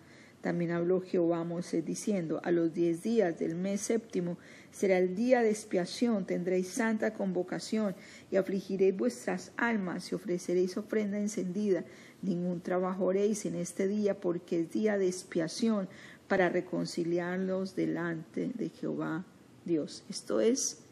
También 0.44 0.72
habló 0.72 1.00
Jehová 1.00 1.38
a 1.38 1.44
Moisés 1.44 1.86
diciendo, 1.86 2.38
a 2.44 2.50
los 2.50 2.74
diez 2.74 3.02
días 3.02 3.38
del 3.38 3.54
mes 3.54 3.80
séptimo 3.80 4.36
será 4.72 4.98
el 4.98 5.16
día 5.16 5.40
de 5.40 5.48
expiación, 5.48 6.26
tendréis 6.26 6.68
santa 6.68 7.14
convocación 7.14 7.96
y 8.30 8.36
afligiréis 8.36 8.94
vuestras 8.94 9.52
almas 9.56 10.12
y 10.12 10.14
ofreceréis 10.14 10.76
ofrenda 10.76 11.18
encendida. 11.18 11.84
Ningún 12.20 12.60
trabajo 12.60 13.08
haréis 13.08 13.46
en 13.46 13.54
este 13.54 13.88
día 13.88 14.20
porque 14.20 14.60
es 14.60 14.70
día 14.70 14.98
de 14.98 15.06
expiación 15.06 15.88
para 16.28 16.50
reconciliarlos 16.50 17.74
delante 17.74 18.50
de 18.54 18.68
Jehová 18.68 19.24
Dios. 19.64 20.04
Esto 20.10 20.42
es 20.42 20.82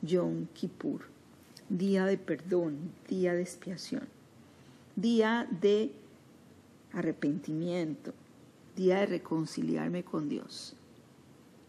Yom 0.00 0.46
Kippur, 0.54 1.02
día 1.68 2.04
de 2.06 2.18
perdón, 2.18 2.92
día 3.08 3.34
de 3.34 3.42
expiación, 3.42 4.08
día 4.96 5.48
de 5.60 5.92
arrepentimiento 6.92 8.12
día 8.76 9.00
de 9.00 9.06
reconciliarme 9.06 10.04
con 10.04 10.28
Dios. 10.28 10.74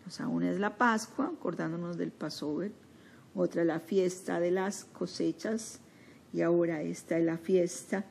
O 0.05 0.11
sea, 0.11 0.27
una 0.27 0.51
es 0.51 0.59
la 0.59 0.77
Pascua, 0.77 1.31
acordándonos 1.33 1.97
del 1.97 2.11
Passover, 2.11 2.71
otra 3.33 3.63
la 3.63 3.79
fiesta 3.79 4.39
de 4.39 4.51
las 4.51 4.85
cosechas 4.85 5.79
y 6.33 6.41
ahora 6.41 6.81
esta 6.81 7.17
es 7.17 7.25
la 7.25 7.37
fiesta 7.37 8.05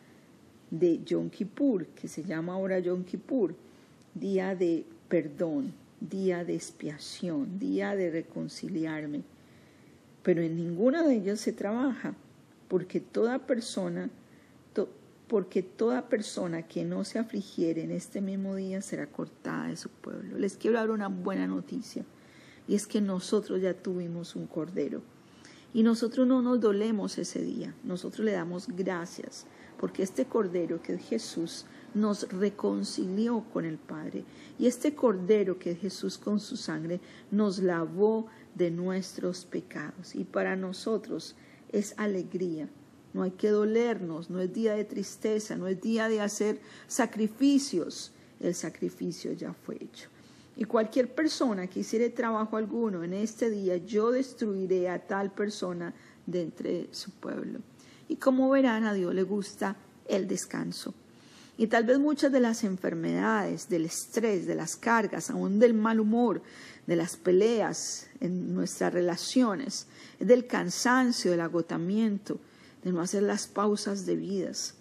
de 0.70 1.02
Yom 1.04 1.30
Kippur, 1.30 1.86
que 1.88 2.08
se 2.08 2.24
llama 2.24 2.54
ahora 2.54 2.78
Yom 2.78 3.04
Kippur, 3.04 3.54
día 4.14 4.54
de 4.54 4.84
perdón, 5.08 5.72
día 6.00 6.44
de 6.44 6.54
expiación, 6.54 7.58
día 7.58 7.94
de 7.94 8.10
reconciliarme. 8.10 9.22
Pero 10.26 10.42
en 10.42 10.56
ninguno 10.56 11.06
de 11.06 11.14
ellos 11.14 11.38
se 11.38 11.52
trabaja, 11.52 12.14
porque 12.66 12.99
toda 13.00 13.47
persona 13.47 14.11
porque 15.28 15.62
toda 15.62 16.09
persona 16.09 16.62
que 16.62 16.85
no 16.85 17.04
se 17.04 17.18
afligiere 17.18 17.83
en 17.83 17.90
este 17.90 18.21
mismo 18.21 18.54
día 18.54 18.80
será 18.80 19.06
cortada 19.06 19.68
de 19.68 19.76
su 19.76 19.88
pueblo. 19.88 20.38
Les 20.38 20.56
quiero 20.56 20.78
dar 20.78 20.90
una 20.90 21.09
buena 21.09 21.47
noticia, 21.47 22.04
y 22.68 22.75
es 22.75 22.87
que 22.87 23.00
nosotros 23.00 23.61
ya 23.61 23.75
tuvimos 23.75 24.37
un 24.37 24.47
cordero, 24.47 25.02
y 25.75 25.83
nosotros 25.83 26.26
no 26.26 26.42
nos 26.42 26.61
dolemos 26.61 27.18
ese 27.18 27.42
día, 27.42 27.75
nosotros 27.83 28.25
le 28.25 28.33
damos 28.33 28.68
gracias, 28.68 29.47
porque 29.78 30.02
este 30.02 30.26
cordero 30.26 30.80
que 30.80 30.95
es 30.95 31.02
Jesús 31.02 31.66
nos 31.92 32.28
reconcilió 32.30 33.45
con 33.52 33.64
el 33.64 33.78
Padre, 33.78 34.25
y 34.59 34.66
este 34.66 34.95
cordero 34.95 35.59
que 35.59 35.73
es 35.73 35.80
Jesús 35.80 36.18
con 36.18 36.38
su 36.38 36.56
sangre 36.56 37.00
nos 37.33 37.59
lavó 37.59 38.28
de 38.56 38.72
nuestros 38.72 39.44
pecados, 39.44 40.16
y 40.16 40.25
para 40.25 40.56
nosotros 40.56 41.36
es 41.70 41.94
alegría 41.96 42.68
no 43.16 43.22
hay 43.22 43.30
que 43.30 43.48
dolernos, 43.48 44.28
no 44.28 44.40
es 44.40 44.52
día 44.52 44.75
de 44.75 44.84
tristeza, 44.84 45.56
no 45.56 45.66
es 45.66 45.80
día 45.80 46.06
de 46.08 46.20
hacer 46.20 46.60
sacrificios, 46.86 48.12
el 48.40 48.54
sacrificio 48.54 49.32
ya 49.32 49.54
fue 49.54 49.76
hecho. 49.80 50.10
Y 50.54 50.64
cualquier 50.64 51.14
persona 51.14 51.66
que 51.66 51.80
hiciere 51.80 52.10
trabajo 52.10 52.58
alguno 52.58 53.02
en 53.04 53.14
este 53.14 53.48
día, 53.48 53.78
yo 53.78 54.10
destruiré 54.10 54.90
a 54.90 54.98
tal 54.98 55.32
persona 55.32 55.94
de 56.26 56.42
entre 56.42 56.88
su 56.92 57.10
pueblo. 57.10 57.60
Y 58.06 58.16
como 58.16 58.50
verán, 58.50 58.84
a 58.84 58.92
Dios 58.92 59.14
le 59.14 59.22
gusta 59.22 59.76
el 60.06 60.28
descanso. 60.28 60.92
Y 61.58 61.68
tal 61.68 61.84
vez 61.84 61.98
muchas 61.98 62.32
de 62.32 62.40
las 62.40 62.64
enfermedades, 62.64 63.68
del 63.68 63.86
estrés, 63.86 64.46
de 64.46 64.54
las 64.54 64.76
cargas, 64.76 65.30
aún 65.30 65.58
del 65.58 65.72
mal 65.72 66.00
humor, 66.00 66.42
de 66.86 66.96
las 66.96 67.16
peleas 67.16 68.06
en 68.20 68.54
nuestras 68.54 68.92
relaciones, 68.92 69.86
del 70.20 70.46
cansancio, 70.46 71.30
del 71.30 71.40
agotamiento, 71.40 72.38
de 72.84 72.92
no 72.92 73.00
hacer 73.00 73.22
las 73.22 73.46
pausas 73.46 74.04
debidas, 74.04 74.75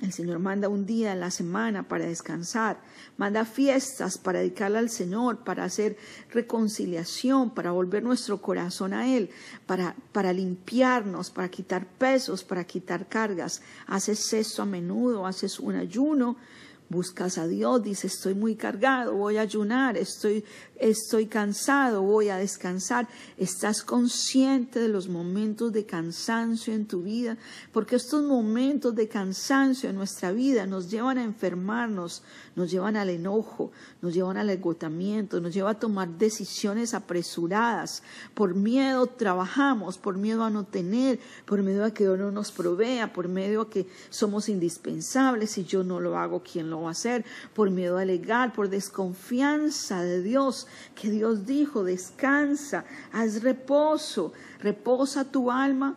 El 0.00 0.12
Señor 0.12 0.38
manda 0.38 0.68
un 0.68 0.86
día 0.86 1.12
en 1.12 1.18
la 1.18 1.30
semana 1.32 1.88
para 1.88 2.06
descansar, 2.06 2.80
manda 3.16 3.44
fiestas 3.44 4.16
para 4.16 4.38
dedicarle 4.38 4.78
al 4.78 4.90
Señor, 4.90 5.38
para 5.38 5.64
hacer 5.64 5.96
reconciliación, 6.30 7.50
para 7.50 7.72
volver 7.72 8.04
nuestro 8.04 8.40
corazón 8.40 8.94
a 8.94 9.12
Él, 9.12 9.30
para, 9.66 9.96
para 10.12 10.32
limpiarnos, 10.32 11.30
para 11.30 11.48
quitar 11.48 11.84
pesos, 11.84 12.44
para 12.44 12.62
quitar 12.62 13.08
cargas. 13.08 13.60
Haces 13.88 14.32
eso 14.32 14.62
a 14.62 14.66
menudo, 14.66 15.26
haces 15.26 15.58
un 15.58 15.74
ayuno, 15.74 16.36
buscas 16.88 17.38
a 17.38 17.46
Dios, 17.46 17.82
dices 17.82 18.14
estoy 18.14 18.34
muy 18.34 18.54
cargado, 18.54 19.14
voy 19.14 19.36
a 19.36 19.42
ayunar, 19.42 19.96
estoy 19.96 20.44
estoy 20.78 21.26
cansado, 21.26 22.02
voy 22.02 22.28
a 22.28 22.36
descansar. 22.36 23.08
Estás 23.36 23.82
consciente 23.82 24.80
de 24.80 24.88
los 24.88 25.08
momentos 25.08 25.72
de 25.72 25.84
cansancio 25.84 26.72
en 26.72 26.86
tu 26.86 27.02
vida, 27.02 27.36
porque 27.72 27.96
estos 27.96 28.24
momentos 28.24 28.94
de 28.94 29.08
cansancio 29.08 29.90
en 29.90 29.96
nuestra 29.96 30.32
vida 30.32 30.66
nos 30.66 30.90
llevan 30.90 31.18
a 31.18 31.24
enfermarnos, 31.24 32.22
nos 32.56 32.70
llevan 32.70 32.96
al 32.96 33.10
enojo, 33.10 33.70
nos 34.02 34.14
llevan 34.14 34.36
al 34.36 34.50
agotamiento, 34.50 35.40
nos 35.40 35.54
llevan 35.54 35.76
a 35.76 35.78
tomar 35.78 36.08
decisiones 36.08 36.94
apresuradas. 36.94 38.02
Por 38.34 38.54
miedo 38.54 39.06
trabajamos, 39.06 39.98
por 39.98 40.16
miedo 40.16 40.44
a 40.44 40.50
no 40.50 40.64
tener, 40.64 41.18
por 41.44 41.62
miedo 41.62 41.84
a 41.84 41.92
que 41.92 42.04
Dios 42.04 42.18
no 42.18 42.30
nos 42.30 42.52
provea, 42.52 43.12
por 43.12 43.28
miedo 43.28 43.62
a 43.62 43.70
que 43.70 43.86
somos 44.10 44.48
indispensables. 44.48 45.50
Si 45.50 45.64
yo 45.64 45.82
no 45.82 46.00
lo 46.00 46.16
hago, 46.16 46.42
¿quién 46.42 46.70
lo 46.70 46.77
a 46.86 46.92
hacer? 46.92 47.24
Por 47.54 47.70
miedo 47.70 47.98
a 47.98 48.02
alegar, 48.02 48.52
por 48.52 48.68
desconfianza 48.68 50.02
de 50.02 50.22
Dios 50.22 50.68
que 50.94 51.10
Dios 51.10 51.46
dijo, 51.46 51.82
descansa, 51.82 52.84
haz 53.12 53.42
reposo, 53.42 54.32
reposa 54.60 55.24
tu 55.24 55.50
alma. 55.50 55.96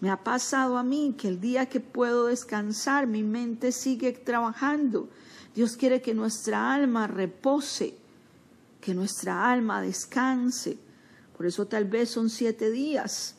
Me 0.00 0.10
ha 0.10 0.24
pasado 0.24 0.78
a 0.78 0.82
mí 0.82 1.14
que 1.16 1.28
el 1.28 1.40
día 1.40 1.66
que 1.66 1.78
puedo 1.78 2.26
descansar, 2.26 3.06
mi 3.06 3.22
mente 3.22 3.70
sigue 3.70 4.12
trabajando. 4.12 5.08
Dios 5.54 5.76
quiere 5.76 6.02
que 6.02 6.14
nuestra 6.14 6.74
alma 6.74 7.06
repose, 7.06 7.94
que 8.80 8.94
nuestra 8.94 9.48
alma 9.48 9.80
descanse. 9.80 10.78
Por 11.36 11.46
eso 11.46 11.66
tal 11.66 11.84
vez 11.84 12.10
son 12.10 12.30
siete 12.30 12.70
días 12.70 13.36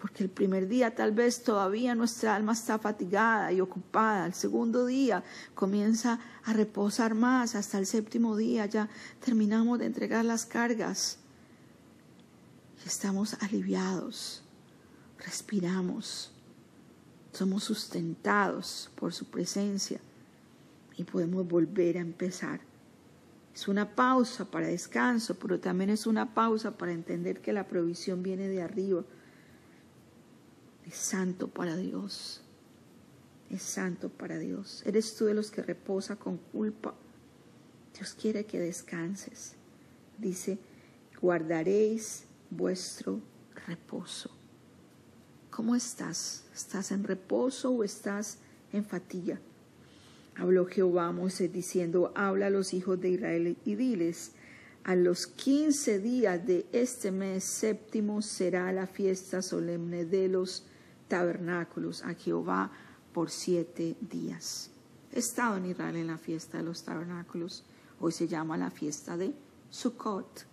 porque 0.00 0.24
el 0.24 0.30
primer 0.30 0.66
día 0.66 0.94
tal 0.94 1.12
vez 1.12 1.42
todavía 1.42 1.94
nuestra 1.94 2.34
alma 2.34 2.52
está 2.52 2.78
fatigada 2.78 3.52
y 3.52 3.60
ocupada, 3.60 4.24
el 4.24 4.32
segundo 4.32 4.86
día 4.86 5.22
comienza 5.54 6.18
a 6.44 6.54
reposar 6.54 7.14
más, 7.14 7.54
hasta 7.54 7.78
el 7.78 7.84
séptimo 7.84 8.34
día 8.36 8.64
ya 8.64 8.88
terminamos 9.22 9.78
de 9.78 9.86
entregar 9.86 10.24
las 10.24 10.46
cargas. 10.46 11.18
Y 12.82 12.88
estamos 12.88 13.36
aliviados, 13.40 14.42
respiramos, 15.18 16.32
somos 17.32 17.64
sustentados 17.64 18.90
por 18.94 19.12
su 19.12 19.26
presencia. 19.26 20.00
Y 20.96 21.04
podemos 21.04 21.46
volver 21.46 21.98
a 21.98 22.00
empezar. 22.00 22.60
Es 23.54 23.68
una 23.68 23.94
pausa 23.94 24.50
para 24.50 24.66
descanso, 24.66 25.34
pero 25.38 25.60
también 25.60 25.90
es 25.90 26.06
una 26.06 26.34
pausa 26.34 26.76
para 26.76 26.92
entender 26.92 27.40
que 27.40 27.52
la 27.52 27.66
provisión 27.66 28.22
viene 28.22 28.48
de 28.48 28.62
arriba 28.62 29.04
es 30.90 30.96
santo 30.96 31.46
para 31.46 31.76
Dios. 31.76 32.40
Es 33.48 33.62
santo 33.62 34.08
para 34.08 34.38
Dios. 34.38 34.82
Eres 34.84 35.14
tú 35.14 35.26
de 35.26 35.34
los 35.34 35.52
que 35.52 35.62
reposa 35.62 36.16
con 36.16 36.36
culpa. 36.36 36.94
Dios 37.94 38.16
quiere 38.20 38.44
que 38.44 38.58
descanses. 38.58 39.54
Dice, 40.18 40.58
guardaréis 41.22 42.24
vuestro 42.50 43.20
reposo. 43.68 44.32
¿Cómo 45.50 45.76
estás? 45.76 46.44
¿Estás 46.52 46.90
en 46.90 47.04
reposo 47.04 47.70
o 47.70 47.84
estás 47.84 48.38
en 48.72 48.84
fatiga? 48.84 49.38
Habló 50.34 50.66
Jehová 50.66 51.12
Moisés 51.12 51.52
diciendo, 51.52 52.12
habla 52.16 52.48
a 52.48 52.50
los 52.50 52.74
hijos 52.74 53.00
de 53.00 53.10
Israel 53.10 53.56
y 53.64 53.74
diles, 53.76 54.32
a 54.82 54.96
los 54.96 55.28
quince 55.28 56.00
días 56.00 56.44
de 56.44 56.66
este 56.72 57.12
mes 57.12 57.44
séptimo 57.44 58.22
será 58.22 58.72
la 58.72 58.88
fiesta 58.88 59.40
solemne 59.40 60.04
de 60.04 60.26
los 60.26 60.64
tabernáculos 61.10 62.02
a 62.04 62.14
Jehová 62.14 62.70
por 63.12 63.30
siete 63.30 63.96
días. 64.00 64.70
He 65.12 65.18
estado 65.18 65.56
en 65.56 65.66
Israel 65.66 65.96
en 65.96 66.06
la 66.06 66.18
fiesta 66.18 66.58
de 66.58 66.64
los 66.64 66.84
tabernáculos. 66.84 67.64
Hoy 67.98 68.12
se 68.12 68.28
llama 68.28 68.56
la 68.56 68.70
fiesta 68.70 69.16
de 69.16 69.34
Sukkot. 69.70 70.46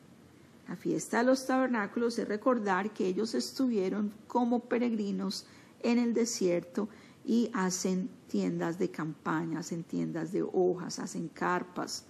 La 0.67 0.75
fiesta 0.75 1.19
de 1.19 1.25
los 1.25 1.45
tabernáculos 1.45 2.17
es 2.17 2.27
recordar 2.27 2.91
que 2.91 3.05
ellos 3.05 3.35
estuvieron 3.35 4.11
como 4.27 4.61
peregrinos 4.61 5.45
en 5.81 5.99
el 5.99 6.15
desierto 6.15 6.89
y 7.23 7.51
hacen 7.53 8.09
tiendas 8.27 8.79
de 8.79 8.89
campaña, 8.89 9.59
hacen 9.59 9.83
tiendas 9.83 10.31
de 10.31 10.41
hojas, 10.41 10.97
hacen 10.97 11.27
carpas, 11.27 12.05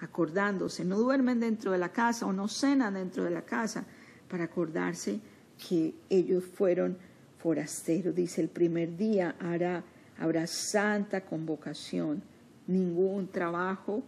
acordándose. 0.00 0.84
No 0.84 0.98
duermen 0.98 1.38
dentro 1.38 1.70
de 1.70 1.78
la 1.78 1.92
casa 1.92 2.26
o 2.26 2.32
no 2.32 2.48
cenan 2.48 2.94
dentro 2.94 3.22
de 3.22 3.30
la 3.30 3.42
casa 3.42 3.86
para 4.28 4.44
acordarse 4.44 5.20
que 5.68 5.94
ellos 6.10 6.44
fueron 6.44 6.98
forastero. 7.44 8.10
Dice, 8.10 8.40
el 8.40 8.48
primer 8.48 8.96
día 8.96 9.36
hará, 9.38 9.84
habrá 10.18 10.46
santa 10.46 11.26
convocación, 11.26 12.22
ningún 12.66 13.28
trabajo 13.28 14.02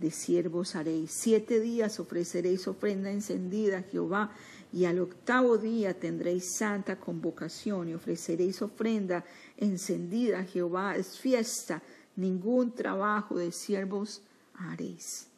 de 0.00 0.10
siervos 0.10 0.74
haréis. 0.74 1.12
Siete 1.12 1.60
días 1.60 2.00
ofreceréis 2.00 2.66
ofrenda 2.66 3.12
encendida 3.12 3.78
a 3.78 3.82
Jehová 3.82 4.32
y 4.72 4.84
al 4.84 4.98
octavo 4.98 5.58
día 5.58 5.94
tendréis 5.94 6.56
santa 6.56 6.98
convocación 6.98 7.88
y 7.88 7.94
ofreceréis 7.94 8.60
ofrenda 8.60 9.24
encendida 9.56 10.40
a 10.40 10.44
Jehová. 10.44 10.96
Es 10.96 11.20
fiesta, 11.20 11.84
ningún 12.16 12.74
trabajo 12.74 13.38
de 13.38 13.52
siervos 13.52 14.22
haréis. 14.54 15.28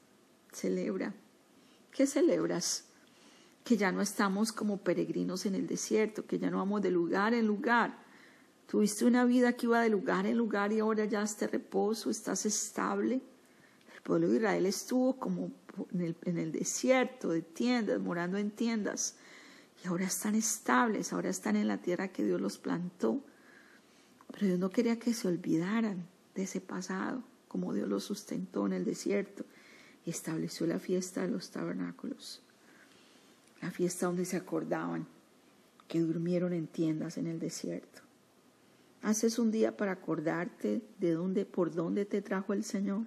Celebra. 0.50 1.12
¿Qué 1.92 2.06
celebras? 2.06 2.87
Que 3.68 3.76
ya 3.76 3.92
no 3.92 4.00
estamos 4.00 4.50
como 4.50 4.78
peregrinos 4.78 5.44
en 5.44 5.54
el 5.54 5.66
desierto, 5.66 6.24
que 6.26 6.38
ya 6.38 6.48
no 6.48 6.56
vamos 6.56 6.80
de 6.80 6.90
lugar 6.90 7.34
en 7.34 7.46
lugar. 7.46 8.02
Tuviste 8.66 9.04
una 9.04 9.26
vida 9.26 9.52
que 9.52 9.66
iba 9.66 9.82
de 9.82 9.90
lugar 9.90 10.24
en 10.24 10.38
lugar 10.38 10.72
y 10.72 10.80
ahora 10.80 11.04
ya 11.04 11.20
estás 11.20 11.50
reposo, 11.50 12.08
estás 12.08 12.46
estable. 12.46 13.20
El 13.94 14.02
pueblo 14.02 14.30
de 14.30 14.36
Israel 14.36 14.64
estuvo 14.64 15.18
como 15.18 15.50
en 15.92 16.00
el, 16.00 16.16
en 16.24 16.38
el 16.38 16.50
desierto 16.50 17.28
de 17.28 17.42
tiendas, 17.42 18.00
morando 18.00 18.38
en 18.38 18.50
tiendas, 18.52 19.16
y 19.84 19.88
ahora 19.88 20.06
están 20.06 20.34
estables, 20.34 21.12
ahora 21.12 21.28
están 21.28 21.54
en 21.54 21.68
la 21.68 21.76
tierra 21.76 22.08
que 22.08 22.24
Dios 22.24 22.40
los 22.40 22.56
plantó. 22.56 23.22
Pero 24.32 24.46
Dios 24.46 24.58
no 24.58 24.70
quería 24.70 24.98
que 24.98 25.12
se 25.12 25.28
olvidaran 25.28 26.06
de 26.34 26.44
ese 26.44 26.62
pasado, 26.62 27.22
como 27.48 27.74
Dios 27.74 27.86
los 27.86 28.02
sustentó 28.02 28.64
en 28.64 28.72
el 28.72 28.86
desierto 28.86 29.44
y 30.06 30.10
estableció 30.10 30.66
la 30.66 30.78
fiesta 30.78 31.20
de 31.20 31.28
los 31.28 31.50
tabernáculos 31.50 32.47
la 33.60 33.70
fiesta 33.70 34.06
donde 34.06 34.24
se 34.24 34.36
acordaban 34.36 35.06
que 35.88 36.00
durmieron 36.00 36.52
en 36.52 36.66
tiendas 36.66 37.16
en 37.18 37.26
el 37.26 37.38
desierto. 37.38 38.02
Haces 39.02 39.38
un 39.38 39.50
día 39.50 39.76
para 39.76 39.92
acordarte 39.92 40.82
de 40.98 41.12
dónde, 41.12 41.44
por 41.44 41.74
dónde 41.74 42.04
te 42.04 42.20
trajo 42.20 42.52
el 42.52 42.64
Señor. 42.64 43.04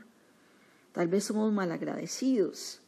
Tal 0.94 1.08
vez 1.08 1.26
somos 1.26 1.52
malagradecidos. 1.54 2.82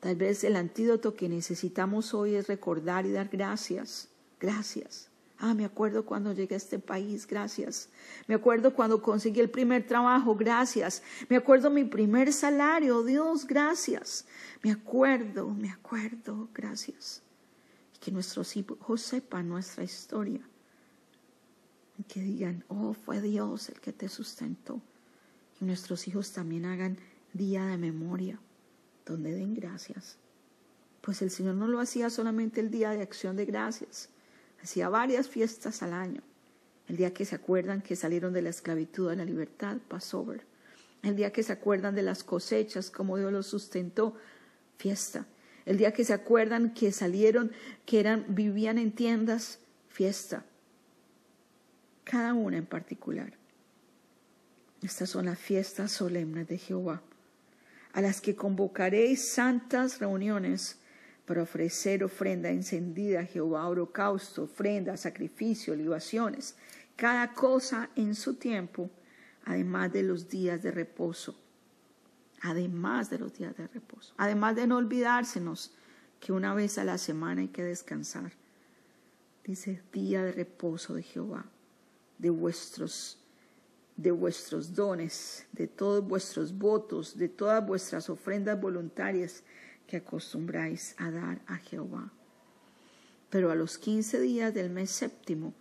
Tal 0.00 0.16
vez 0.16 0.44
el 0.44 0.56
antídoto 0.56 1.14
que 1.14 1.28
necesitamos 1.28 2.14
hoy 2.14 2.36
es 2.36 2.46
recordar 2.46 3.06
y 3.06 3.12
dar 3.12 3.28
gracias. 3.28 4.08
Gracias. 4.40 5.07
Ah, 5.40 5.54
me 5.54 5.64
acuerdo 5.64 6.04
cuando 6.04 6.32
llegué 6.32 6.54
a 6.54 6.58
este 6.58 6.80
país, 6.80 7.24
gracias. 7.24 7.88
Me 8.26 8.34
acuerdo 8.34 8.74
cuando 8.74 9.00
conseguí 9.00 9.38
el 9.38 9.50
primer 9.50 9.86
trabajo, 9.86 10.34
gracias. 10.34 11.00
Me 11.28 11.36
acuerdo 11.36 11.70
mi 11.70 11.84
primer 11.84 12.32
salario, 12.32 13.04
Dios, 13.04 13.46
gracias. 13.46 14.26
Me 14.64 14.72
acuerdo, 14.72 15.50
me 15.50 15.70
acuerdo, 15.70 16.48
gracias. 16.52 17.22
Y 17.94 17.98
que 17.98 18.10
nuestros 18.10 18.56
hijos 18.56 19.00
sepan 19.00 19.48
nuestra 19.48 19.84
historia. 19.84 20.40
Y 21.98 22.02
que 22.02 22.20
digan, 22.20 22.64
oh, 22.66 22.92
fue 22.92 23.20
Dios 23.20 23.68
el 23.68 23.78
que 23.78 23.92
te 23.92 24.08
sustentó. 24.08 24.82
Y 25.60 25.64
nuestros 25.64 26.08
hijos 26.08 26.32
también 26.32 26.64
hagan 26.64 26.98
día 27.32 27.64
de 27.66 27.78
memoria, 27.78 28.40
donde 29.06 29.32
den 29.32 29.54
gracias. 29.54 30.16
Pues 31.00 31.22
el 31.22 31.30
Señor 31.30 31.54
no 31.54 31.68
lo 31.68 31.78
hacía 31.78 32.10
solamente 32.10 32.60
el 32.60 32.72
día 32.72 32.90
de 32.90 33.02
acción 33.02 33.36
de 33.36 33.46
gracias 33.46 34.08
hacía 34.62 34.88
varias 34.88 35.28
fiestas 35.28 35.82
al 35.82 35.92
año. 35.92 36.22
El 36.88 36.96
día 36.96 37.12
que 37.12 37.24
se 37.24 37.34
acuerdan 37.34 37.82
que 37.82 37.96
salieron 37.96 38.32
de 38.32 38.42
la 38.42 38.50
esclavitud 38.50 39.10
a 39.10 39.14
la 39.14 39.24
libertad, 39.24 39.76
Passover. 39.88 40.42
El 41.02 41.16
día 41.16 41.32
que 41.32 41.42
se 41.42 41.52
acuerdan 41.52 41.94
de 41.94 42.02
las 42.02 42.24
cosechas, 42.24 42.90
como 42.90 43.16
Dios 43.16 43.32
los 43.32 43.46
sustentó, 43.46 44.16
fiesta. 44.78 45.26
El 45.66 45.76
día 45.76 45.92
que 45.92 46.04
se 46.04 46.14
acuerdan 46.14 46.72
que 46.72 46.92
salieron, 46.92 47.52
que 47.84 48.00
eran, 48.00 48.24
vivían 48.28 48.78
en 48.78 48.92
tiendas, 48.92 49.58
fiesta. 49.88 50.44
Cada 52.04 52.32
una 52.32 52.56
en 52.56 52.66
particular. 52.66 53.34
Estas 54.82 55.10
son 55.10 55.26
las 55.26 55.38
fiestas 55.38 55.92
solemnes 55.92 56.48
de 56.48 56.56
Jehová, 56.56 57.02
a 57.92 58.00
las 58.00 58.20
que 58.20 58.34
convocaréis 58.34 59.32
santas 59.32 59.98
reuniones 59.98 60.78
para 61.28 61.42
ofrecer 61.42 62.02
ofrenda 62.02 62.48
encendida 62.48 63.20
a 63.20 63.24
Jehová, 63.24 63.68
holocausto, 63.68 64.44
ofrenda, 64.44 64.96
sacrificio, 64.96 65.76
libaciones. 65.76 66.56
cada 66.96 67.34
cosa 67.34 67.90
en 67.94 68.14
su 68.14 68.34
tiempo, 68.34 68.90
además 69.44 69.92
de 69.92 70.02
los 70.02 70.28
días 70.28 70.62
de 70.62 70.70
reposo. 70.70 71.38
Además 72.40 73.10
de 73.10 73.18
los 73.18 73.34
días 73.34 73.54
de 73.56 73.68
reposo. 73.68 74.14
Además 74.16 74.56
de 74.56 74.66
no 74.66 74.78
olvidársenos 74.78 75.74
que 76.18 76.32
una 76.32 76.54
vez 76.54 76.78
a 76.78 76.84
la 76.84 76.96
semana 76.96 77.42
hay 77.42 77.48
que 77.48 77.62
descansar. 77.62 78.32
Dice, 79.44 79.82
día 79.92 80.24
de 80.24 80.32
reposo 80.32 80.94
de 80.94 81.02
Jehová, 81.02 81.44
de 82.16 82.30
vuestros 82.30 83.18
de 83.96 84.12
vuestros 84.12 84.74
dones, 84.74 85.44
de 85.50 85.66
todos 85.66 86.06
vuestros 86.06 86.56
votos, 86.56 87.18
de 87.18 87.28
todas 87.28 87.66
vuestras 87.66 88.08
ofrendas 88.08 88.60
voluntarias 88.60 89.42
que 89.88 89.96
acostumbráis 89.96 90.94
a 90.98 91.10
dar 91.10 91.40
a 91.48 91.56
Jehová. 91.56 92.12
Pero 93.30 93.50
a 93.50 93.56
los 93.56 93.76
quince 93.78 94.20
días 94.20 94.54
del 94.54 94.70
mes 94.70 94.90
séptimo, 94.90 95.54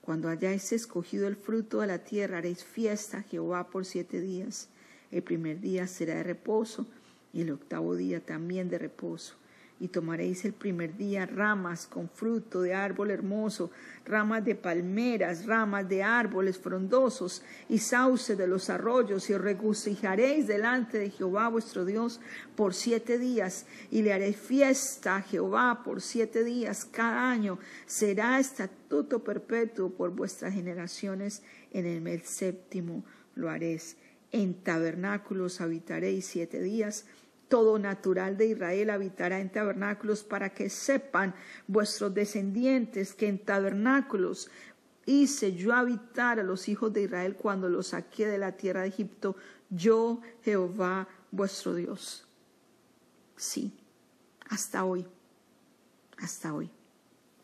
cuando 0.00 0.28
hayáis 0.28 0.72
escogido 0.72 1.28
el 1.28 1.36
fruto 1.36 1.80
de 1.80 1.86
la 1.86 1.98
tierra, 1.98 2.38
haréis 2.38 2.64
fiesta 2.64 3.18
a 3.18 3.22
Jehová 3.22 3.68
por 3.68 3.84
siete 3.84 4.20
días. 4.20 4.68
El 5.12 5.22
primer 5.22 5.60
día 5.60 5.86
será 5.86 6.16
de 6.16 6.24
reposo 6.24 6.86
y 7.32 7.42
el 7.42 7.52
octavo 7.52 7.94
día 7.94 8.20
también 8.20 8.68
de 8.68 8.78
reposo 8.78 9.36
y 9.78 9.88
tomaréis 9.88 10.44
el 10.44 10.54
primer 10.54 10.96
día 10.96 11.26
ramas 11.26 11.86
con 11.86 12.08
fruto 12.08 12.62
de 12.62 12.74
árbol 12.74 13.10
hermoso, 13.10 13.70
ramas 14.06 14.44
de 14.44 14.54
palmeras, 14.54 15.44
ramas 15.44 15.86
de 15.88 16.02
árboles 16.02 16.58
frondosos 16.58 17.42
y 17.68 17.78
sauce 17.78 18.36
de 18.36 18.46
los 18.46 18.70
arroyos, 18.70 19.28
y 19.28 19.34
os 19.34 19.40
regocijaréis 19.40 20.46
delante 20.46 20.98
de 20.98 21.10
Jehová 21.10 21.48
vuestro 21.48 21.84
Dios 21.84 22.20
por 22.54 22.72
siete 22.72 23.18
días, 23.18 23.66
y 23.90 24.02
le 24.02 24.14
haréis 24.14 24.36
fiesta 24.36 25.16
a 25.16 25.22
Jehová 25.22 25.82
por 25.84 26.00
siete 26.00 26.42
días 26.42 26.86
cada 26.86 27.30
año. 27.30 27.58
Será 27.84 28.38
estatuto 28.38 29.22
perpetuo 29.22 29.90
por 29.90 30.10
vuestras 30.10 30.54
generaciones. 30.54 31.42
En 31.72 31.84
el 31.84 32.00
mes 32.00 32.22
séptimo 32.24 33.04
lo 33.34 33.50
haréis. 33.50 33.96
En 34.32 34.54
tabernáculos 34.54 35.60
habitaréis 35.60 36.26
siete 36.26 36.60
días 36.60 37.06
todo 37.48 37.78
natural 37.78 38.36
de 38.36 38.46
Israel 38.46 38.90
habitará 38.90 39.40
en 39.40 39.50
tabernáculos 39.50 40.24
para 40.24 40.50
que 40.52 40.68
sepan 40.68 41.34
vuestros 41.66 42.12
descendientes 42.12 43.14
que 43.14 43.28
en 43.28 43.38
tabernáculos 43.38 44.50
hice 45.06 45.54
yo 45.54 45.72
habitar 45.72 46.40
a 46.40 46.42
los 46.42 46.68
hijos 46.68 46.92
de 46.92 47.02
Israel 47.02 47.36
cuando 47.36 47.68
los 47.68 47.88
saqué 47.88 48.26
de 48.26 48.38
la 48.38 48.52
tierra 48.52 48.82
de 48.82 48.88
Egipto, 48.88 49.36
yo 49.70 50.20
Jehová 50.42 51.08
vuestro 51.30 51.74
Dios. 51.74 52.26
Sí, 53.36 53.72
hasta 54.48 54.84
hoy, 54.84 55.06
hasta 56.18 56.52
hoy. 56.52 56.70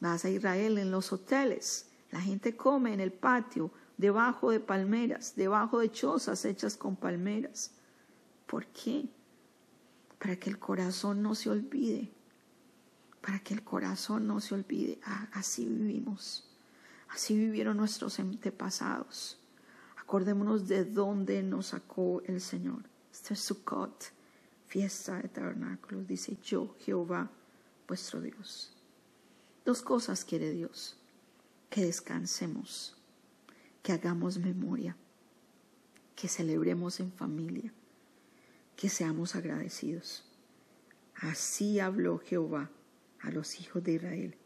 Vas 0.01 0.25
a 0.25 0.31
Israel 0.31 0.79
en 0.79 0.91
los 0.91 1.13
hoteles, 1.13 1.89
la 2.11 2.21
gente 2.21 2.57
come 2.57 2.93
en 2.93 3.01
el 3.01 3.13
patio, 3.13 3.71
debajo 3.97 4.51
de 4.51 4.59
palmeras, 4.59 5.35
debajo 5.37 5.79
de 5.79 5.93
chozas 5.93 6.45
hechas 6.45 6.77
con 6.77 6.97
palmeras. 6.97 7.71
¿Por 8.47 8.67
qué? 8.67 9.09
Para 10.23 10.37
que 10.37 10.49
el 10.49 10.61
corazón 10.61 11.21
no 11.21 11.35
se 11.35 11.51
olvide, 11.51 12.09
para 13.21 13.41
que 13.41 13.55
el 13.55 13.65
corazón 13.65 14.29
no 14.29 14.39
se 14.41 14.55
olvide. 14.55 15.01
Ah, 15.05 15.29
así 15.33 15.67
vivimos, 15.67 16.49
así 17.09 17.37
vivieron 17.37 17.77
nuestros 17.77 18.21
antepasados. 18.21 19.41
Acordémonos 19.97 20.69
de 20.69 20.85
dónde 20.85 21.43
nos 21.43 21.67
sacó 21.67 22.23
el 22.25 22.41
Señor. 22.41 22.85
Este 23.13 23.35
es 23.35 23.41
Sukkot, 23.41 24.13
fiesta 24.69 25.19
de 25.19 25.29
tabernáculos, 25.29 26.07
dice 26.07 26.39
yo, 26.41 26.77
Jehová, 26.79 27.29
vuestro 27.89 28.21
Dios. 28.21 28.77
Dos 29.65 29.83
cosas 29.83 30.25
quiere 30.25 30.53
Dios, 30.53 30.97
que 31.69 31.85
descansemos, 31.85 32.97
que 33.83 33.91
hagamos 33.91 34.39
memoria, 34.39 34.97
que 36.15 36.29
celebremos 36.29 37.01
en 37.01 37.11
familia 37.11 37.73
que 38.77 38.89
seamos 38.89 39.35
agradecidos. 39.35 40.25
Así 41.17 41.79
habló 41.79 42.19
Jehová 42.19 42.71
a 43.21 43.31
los 43.31 43.61
hijos 43.61 43.83
de 43.85 43.93
Israel 43.95 44.37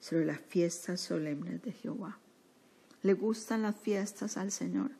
sobre 0.00 0.24
las 0.24 0.40
fiestas 0.40 1.00
solemnes 1.00 1.62
de 1.62 1.72
Jehová. 1.72 2.18
¿Le 3.02 3.14
gustan 3.14 3.62
las 3.62 3.76
fiestas 3.76 4.36
al 4.36 4.50
Señor? 4.50 4.90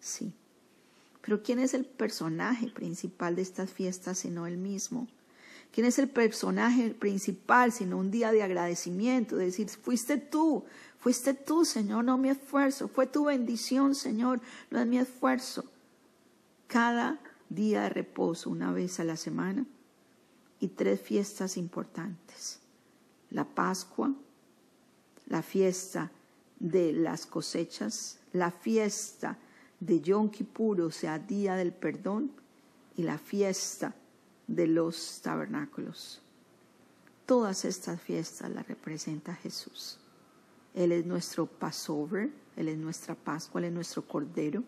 Sí. 0.00 0.32
Pero 1.20 1.42
¿quién 1.42 1.58
es 1.58 1.74
el 1.74 1.84
personaje 1.84 2.68
principal 2.68 3.36
de 3.36 3.42
estas 3.42 3.70
fiestas 3.70 4.18
sino 4.18 4.46
Él 4.46 4.56
mismo? 4.56 5.06
¿Quién 5.70 5.86
es 5.86 5.98
el 5.98 6.08
personaje 6.08 6.90
principal 6.90 7.72
sino 7.72 7.96
un 7.96 8.10
día 8.10 8.30
de 8.32 8.42
agradecimiento? 8.42 9.36
De 9.36 9.46
decir, 9.46 9.68
fuiste 9.70 10.18
tú, 10.18 10.64
fuiste 10.98 11.32
tú, 11.32 11.64
Señor, 11.64 12.04
no 12.04 12.18
mi 12.18 12.28
esfuerzo, 12.28 12.88
fue 12.88 13.06
tu 13.06 13.24
bendición, 13.24 13.94
Señor, 13.94 14.40
no 14.70 14.80
es 14.80 14.86
mi 14.86 14.98
esfuerzo. 14.98 15.64
Cada 16.66 17.18
día 17.54 17.82
de 17.82 17.88
reposo 17.90 18.50
una 18.50 18.72
vez 18.72 19.00
a 19.00 19.04
la 19.04 19.16
semana 19.16 19.66
y 20.60 20.68
tres 20.68 21.00
fiestas 21.00 21.56
importantes. 21.56 22.60
La 23.30 23.44
Pascua, 23.44 24.14
la 25.26 25.42
fiesta 25.42 26.10
de 26.58 26.92
las 26.92 27.26
cosechas, 27.26 28.18
la 28.32 28.50
fiesta 28.50 29.38
de 29.80 30.00
Yom 30.00 30.30
Kippur, 30.30 30.80
o 30.82 30.90
sea, 30.90 31.18
Día 31.18 31.56
del 31.56 31.72
Perdón, 31.72 32.30
y 32.96 33.02
la 33.02 33.18
fiesta 33.18 33.94
de 34.46 34.66
los 34.66 35.20
tabernáculos. 35.22 36.20
Todas 37.26 37.64
estas 37.64 38.00
fiestas 38.00 38.50
las 38.50 38.66
representa 38.68 39.34
Jesús. 39.34 39.98
Él 40.74 40.92
es 40.92 41.06
nuestro 41.06 41.46
Passover, 41.46 42.30
Él 42.56 42.68
es 42.68 42.78
nuestra 42.78 43.14
Pascua, 43.14 43.60
Él 43.60 43.66
es 43.66 43.72
nuestro 43.72 44.06
Cordero. 44.06 44.62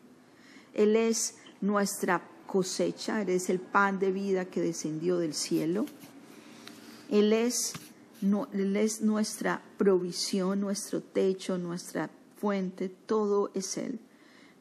Él 0.72 0.96
es 0.96 1.36
nuestra 1.60 2.20
cosecha, 2.54 3.20
eres 3.20 3.50
el 3.50 3.58
pan 3.58 3.98
de 3.98 4.12
vida 4.12 4.44
que 4.44 4.60
descendió 4.60 5.18
del 5.18 5.34
cielo. 5.34 5.86
Él 7.10 7.32
es, 7.32 7.72
él 8.22 8.76
es 8.76 9.00
nuestra 9.00 9.60
provisión, 9.76 10.60
nuestro 10.60 11.00
techo, 11.00 11.58
nuestra 11.58 12.10
fuente, 12.36 12.88
todo 12.88 13.50
es 13.54 13.76
Él. 13.76 13.98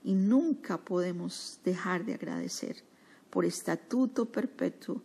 Y 0.03 0.15
nunca 0.15 0.79
podemos 0.79 1.59
dejar 1.63 2.03
de 2.03 2.15
agradecer 2.15 2.77
por 3.29 3.45
estatuto 3.45 4.25
perpetuo, 4.25 5.03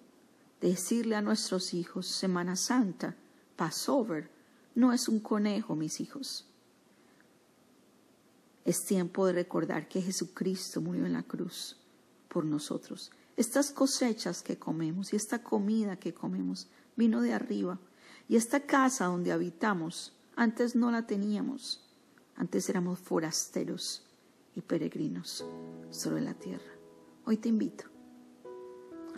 decirle 0.59 1.15
a 1.15 1.21
nuestros 1.21 1.75
hijos, 1.75 2.07
Semana 2.07 2.57
Santa, 2.57 3.15
Passover, 3.55 4.31
no 4.75 4.95
es 4.95 5.11
un 5.11 5.21
conejo, 5.21 5.77
mis 5.77 6.01
hijos. 6.01 6.47
Es 8.65 8.83
tiempo 8.87 9.27
de 9.27 9.35
recordar 9.35 9.89
que 9.89 10.01
Jesucristo 10.01 10.81
murió 10.81 11.05
en 11.05 11.13
la 11.13 11.23
cruz 11.23 11.78
por 12.29 12.45
nosotros. 12.45 13.11
Estas 13.37 13.71
cosechas 13.71 14.43
que 14.43 14.59
comemos 14.59 15.13
y 15.13 15.17
esta 15.17 15.43
comida 15.43 15.97
que 15.97 16.15
comemos 16.15 16.69
vino 16.97 17.21
de 17.21 17.33
arriba. 17.33 17.79
Y 18.29 18.37
esta 18.37 18.61
casa 18.61 19.07
donde 19.07 19.33
habitamos, 19.33 20.13
antes 20.37 20.77
no 20.77 20.91
la 20.91 21.07
teníamos. 21.07 21.89
Antes 22.37 22.69
éramos 22.69 22.99
forasteros 22.99 24.05
y 24.55 24.61
peregrinos 24.61 25.45
sobre 25.91 26.21
la 26.21 26.35
tierra. 26.35 26.73
Hoy 27.25 27.37
te 27.37 27.49
invito 27.49 27.85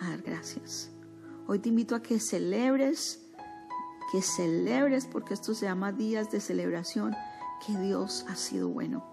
a 0.01 0.11
dar 0.11 0.23
gracias. 0.23 0.91
Hoy 1.47 1.59
te 1.59 1.69
invito 1.69 1.95
a 1.95 2.03
que 2.03 2.21
celebres, 2.21 3.21
que 4.13 4.23
celebres, 4.23 5.07
porque 5.07 5.35
esto 5.35 5.55
se 5.55 5.67
llama 5.67 5.93
días 5.93 6.31
de 6.31 6.41
celebración, 6.41 7.15
que 7.67 7.77
Dios 7.77 8.25
ha 8.29 8.37
sido 8.37 8.69
bueno, 8.69 9.05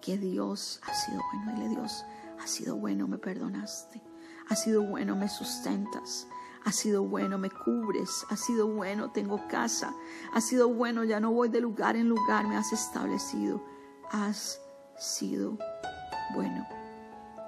que 0.00 0.18
Dios 0.18 0.80
ha 0.84 0.94
sido 0.94 1.20
bueno. 1.32 1.52
Dile 1.54 1.68
Dios, 1.68 2.04
ha 2.40 2.46
sido 2.46 2.76
bueno, 2.76 3.06
me 3.06 3.18
perdonaste. 3.18 4.02
Ha 4.48 4.56
sido 4.56 4.82
bueno, 4.82 5.14
me 5.14 5.28
sustentas. 5.28 6.26
Ha 6.64 6.72
sido 6.72 7.04
bueno, 7.04 7.38
me 7.38 7.50
cubres. 7.50 8.24
Ha 8.30 8.36
sido 8.36 8.66
bueno, 8.66 9.10
tengo 9.10 9.46
casa. 9.48 9.94
Ha 10.32 10.40
sido 10.40 10.68
bueno, 10.68 11.04
ya 11.04 11.20
no 11.20 11.32
voy 11.32 11.48
de 11.50 11.60
lugar 11.60 11.96
en 11.96 12.08
lugar, 12.08 12.48
me 12.48 12.56
has 12.56 12.72
establecido. 12.72 13.62
Has 14.10 14.60
sido 14.98 15.58
bueno. 16.34 16.66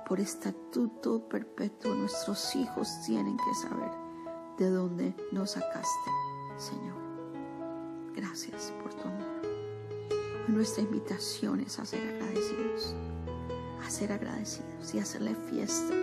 Por 0.07 0.21
estatuto 0.21 1.27
perpetuo 1.29 1.95
nuestros 1.95 2.55
hijos 2.55 3.01
tienen 3.07 3.37
que 3.39 3.55
saber 3.55 3.91
de 4.59 4.69
dónde 4.69 5.17
nos 5.33 5.53
sacaste, 5.53 6.11
Señor. 6.59 7.01
Gracias 8.15 8.73
por 8.83 8.93
tu 8.93 9.09
amor. 9.09 9.43
Nuestra 10.49 10.83
invitación 10.83 11.61
es 11.61 11.79
a 11.79 11.87
ser 11.87 12.07
agradecidos 12.15 12.95
ser 13.93 14.13
agradecidos 14.13 14.95
y 14.95 14.99
hacerle 14.99 15.37
fiesta 15.51 15.95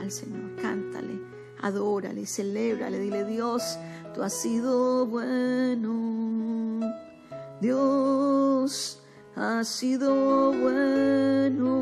al 0.00 0.10
Señor. 0.10 0.56
Cántale, 0.62 1.20
adórale, 1.60 2.24
celébrale, 2.26 2.98
dile 2.98 3.26
Dios, 3.26 3.78
tú 4.14 4.22
has 4.22 4.32
sido 4.32 5.06
bueno. 5.06 6.80
Dios 7.60 9.02
ha 9.36 9.62
sido 9.62 10.52
bueno. 10.52 11.74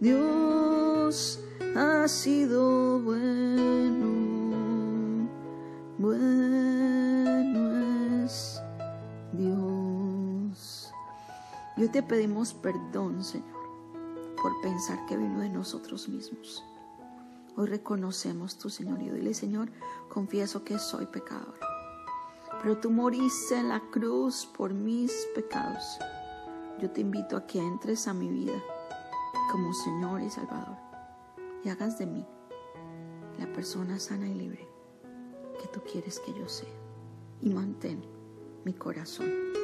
Dios 0.00 1.40
ha 1.76 2.08
sido 2.08 3.00
bueno. 3.00 4.08
Bueno 5.98 7.04
es 8.24 8.62
Dios. 9.32 10.90
Y 11.76 11.82
hoy 11.82 11.88
te 11.88 12.02
pedimos 12.02 12.54
perdón, 12.54 13.22
Señor, 13.22 13.53
por 14.44 14.60
pensar 14.60 15.06
que 15.06 15.16
vino 15.16 15.40
de 15.40 15.48
nosotros 15.48 16.06
mismos. 16.06 16.62
Hoy 17.56 17.66
reconocemos 17.66 18.58
tu 18.58 18.68
Señor 18.68 19.00
y 19.00 19.08
dile, 19.08 19.32
Señor, 19.32 19.70
confieso 20.10 20.64
que 20.64 20.78
soy 20.78 21.06
pecador. 21.06 21.58
Pero 22.60 22.76
tú 22.76 22.90
moriste 22.90 23.56
en 23.56 23.70
la 23.70 23.80
cruz 23.90 24.44
por 24.44 24.74
mis 24.74 25.10
pecados. 25.34 25.96
Yo 26.78 26.90
te 26.90 27.00
invito 27.00 27.38
a 27.38 27.46
que 27.46 27.58
entres 27.58 28.06
a 28.06 28.12
mi 28.12 28.28
vida 28.28 28.62
como 29.50 29.72
Señor 29.72 30.20
y 30.20 30.28
Salvador 30.28 30.76
y 31.64 31.70
hagas 31.70 31.98
de 31.98 32.04
mí 32.04 32.26
la 33.38 33.50
persona 33.50 33.98
sana 33.98 34.28
y 34.28 34.34
libre 34.34 34.68
que 35.58 35.68
tú 35.68 35.80
quieres 35.90 36.20
que 36.20 36.34
yo 36.34 36.46
sea. 36.50 36.68
Y 37.40 37.48
mantén 37.48 38.04
mi 38.66 38.74
corazón 38.74 39.63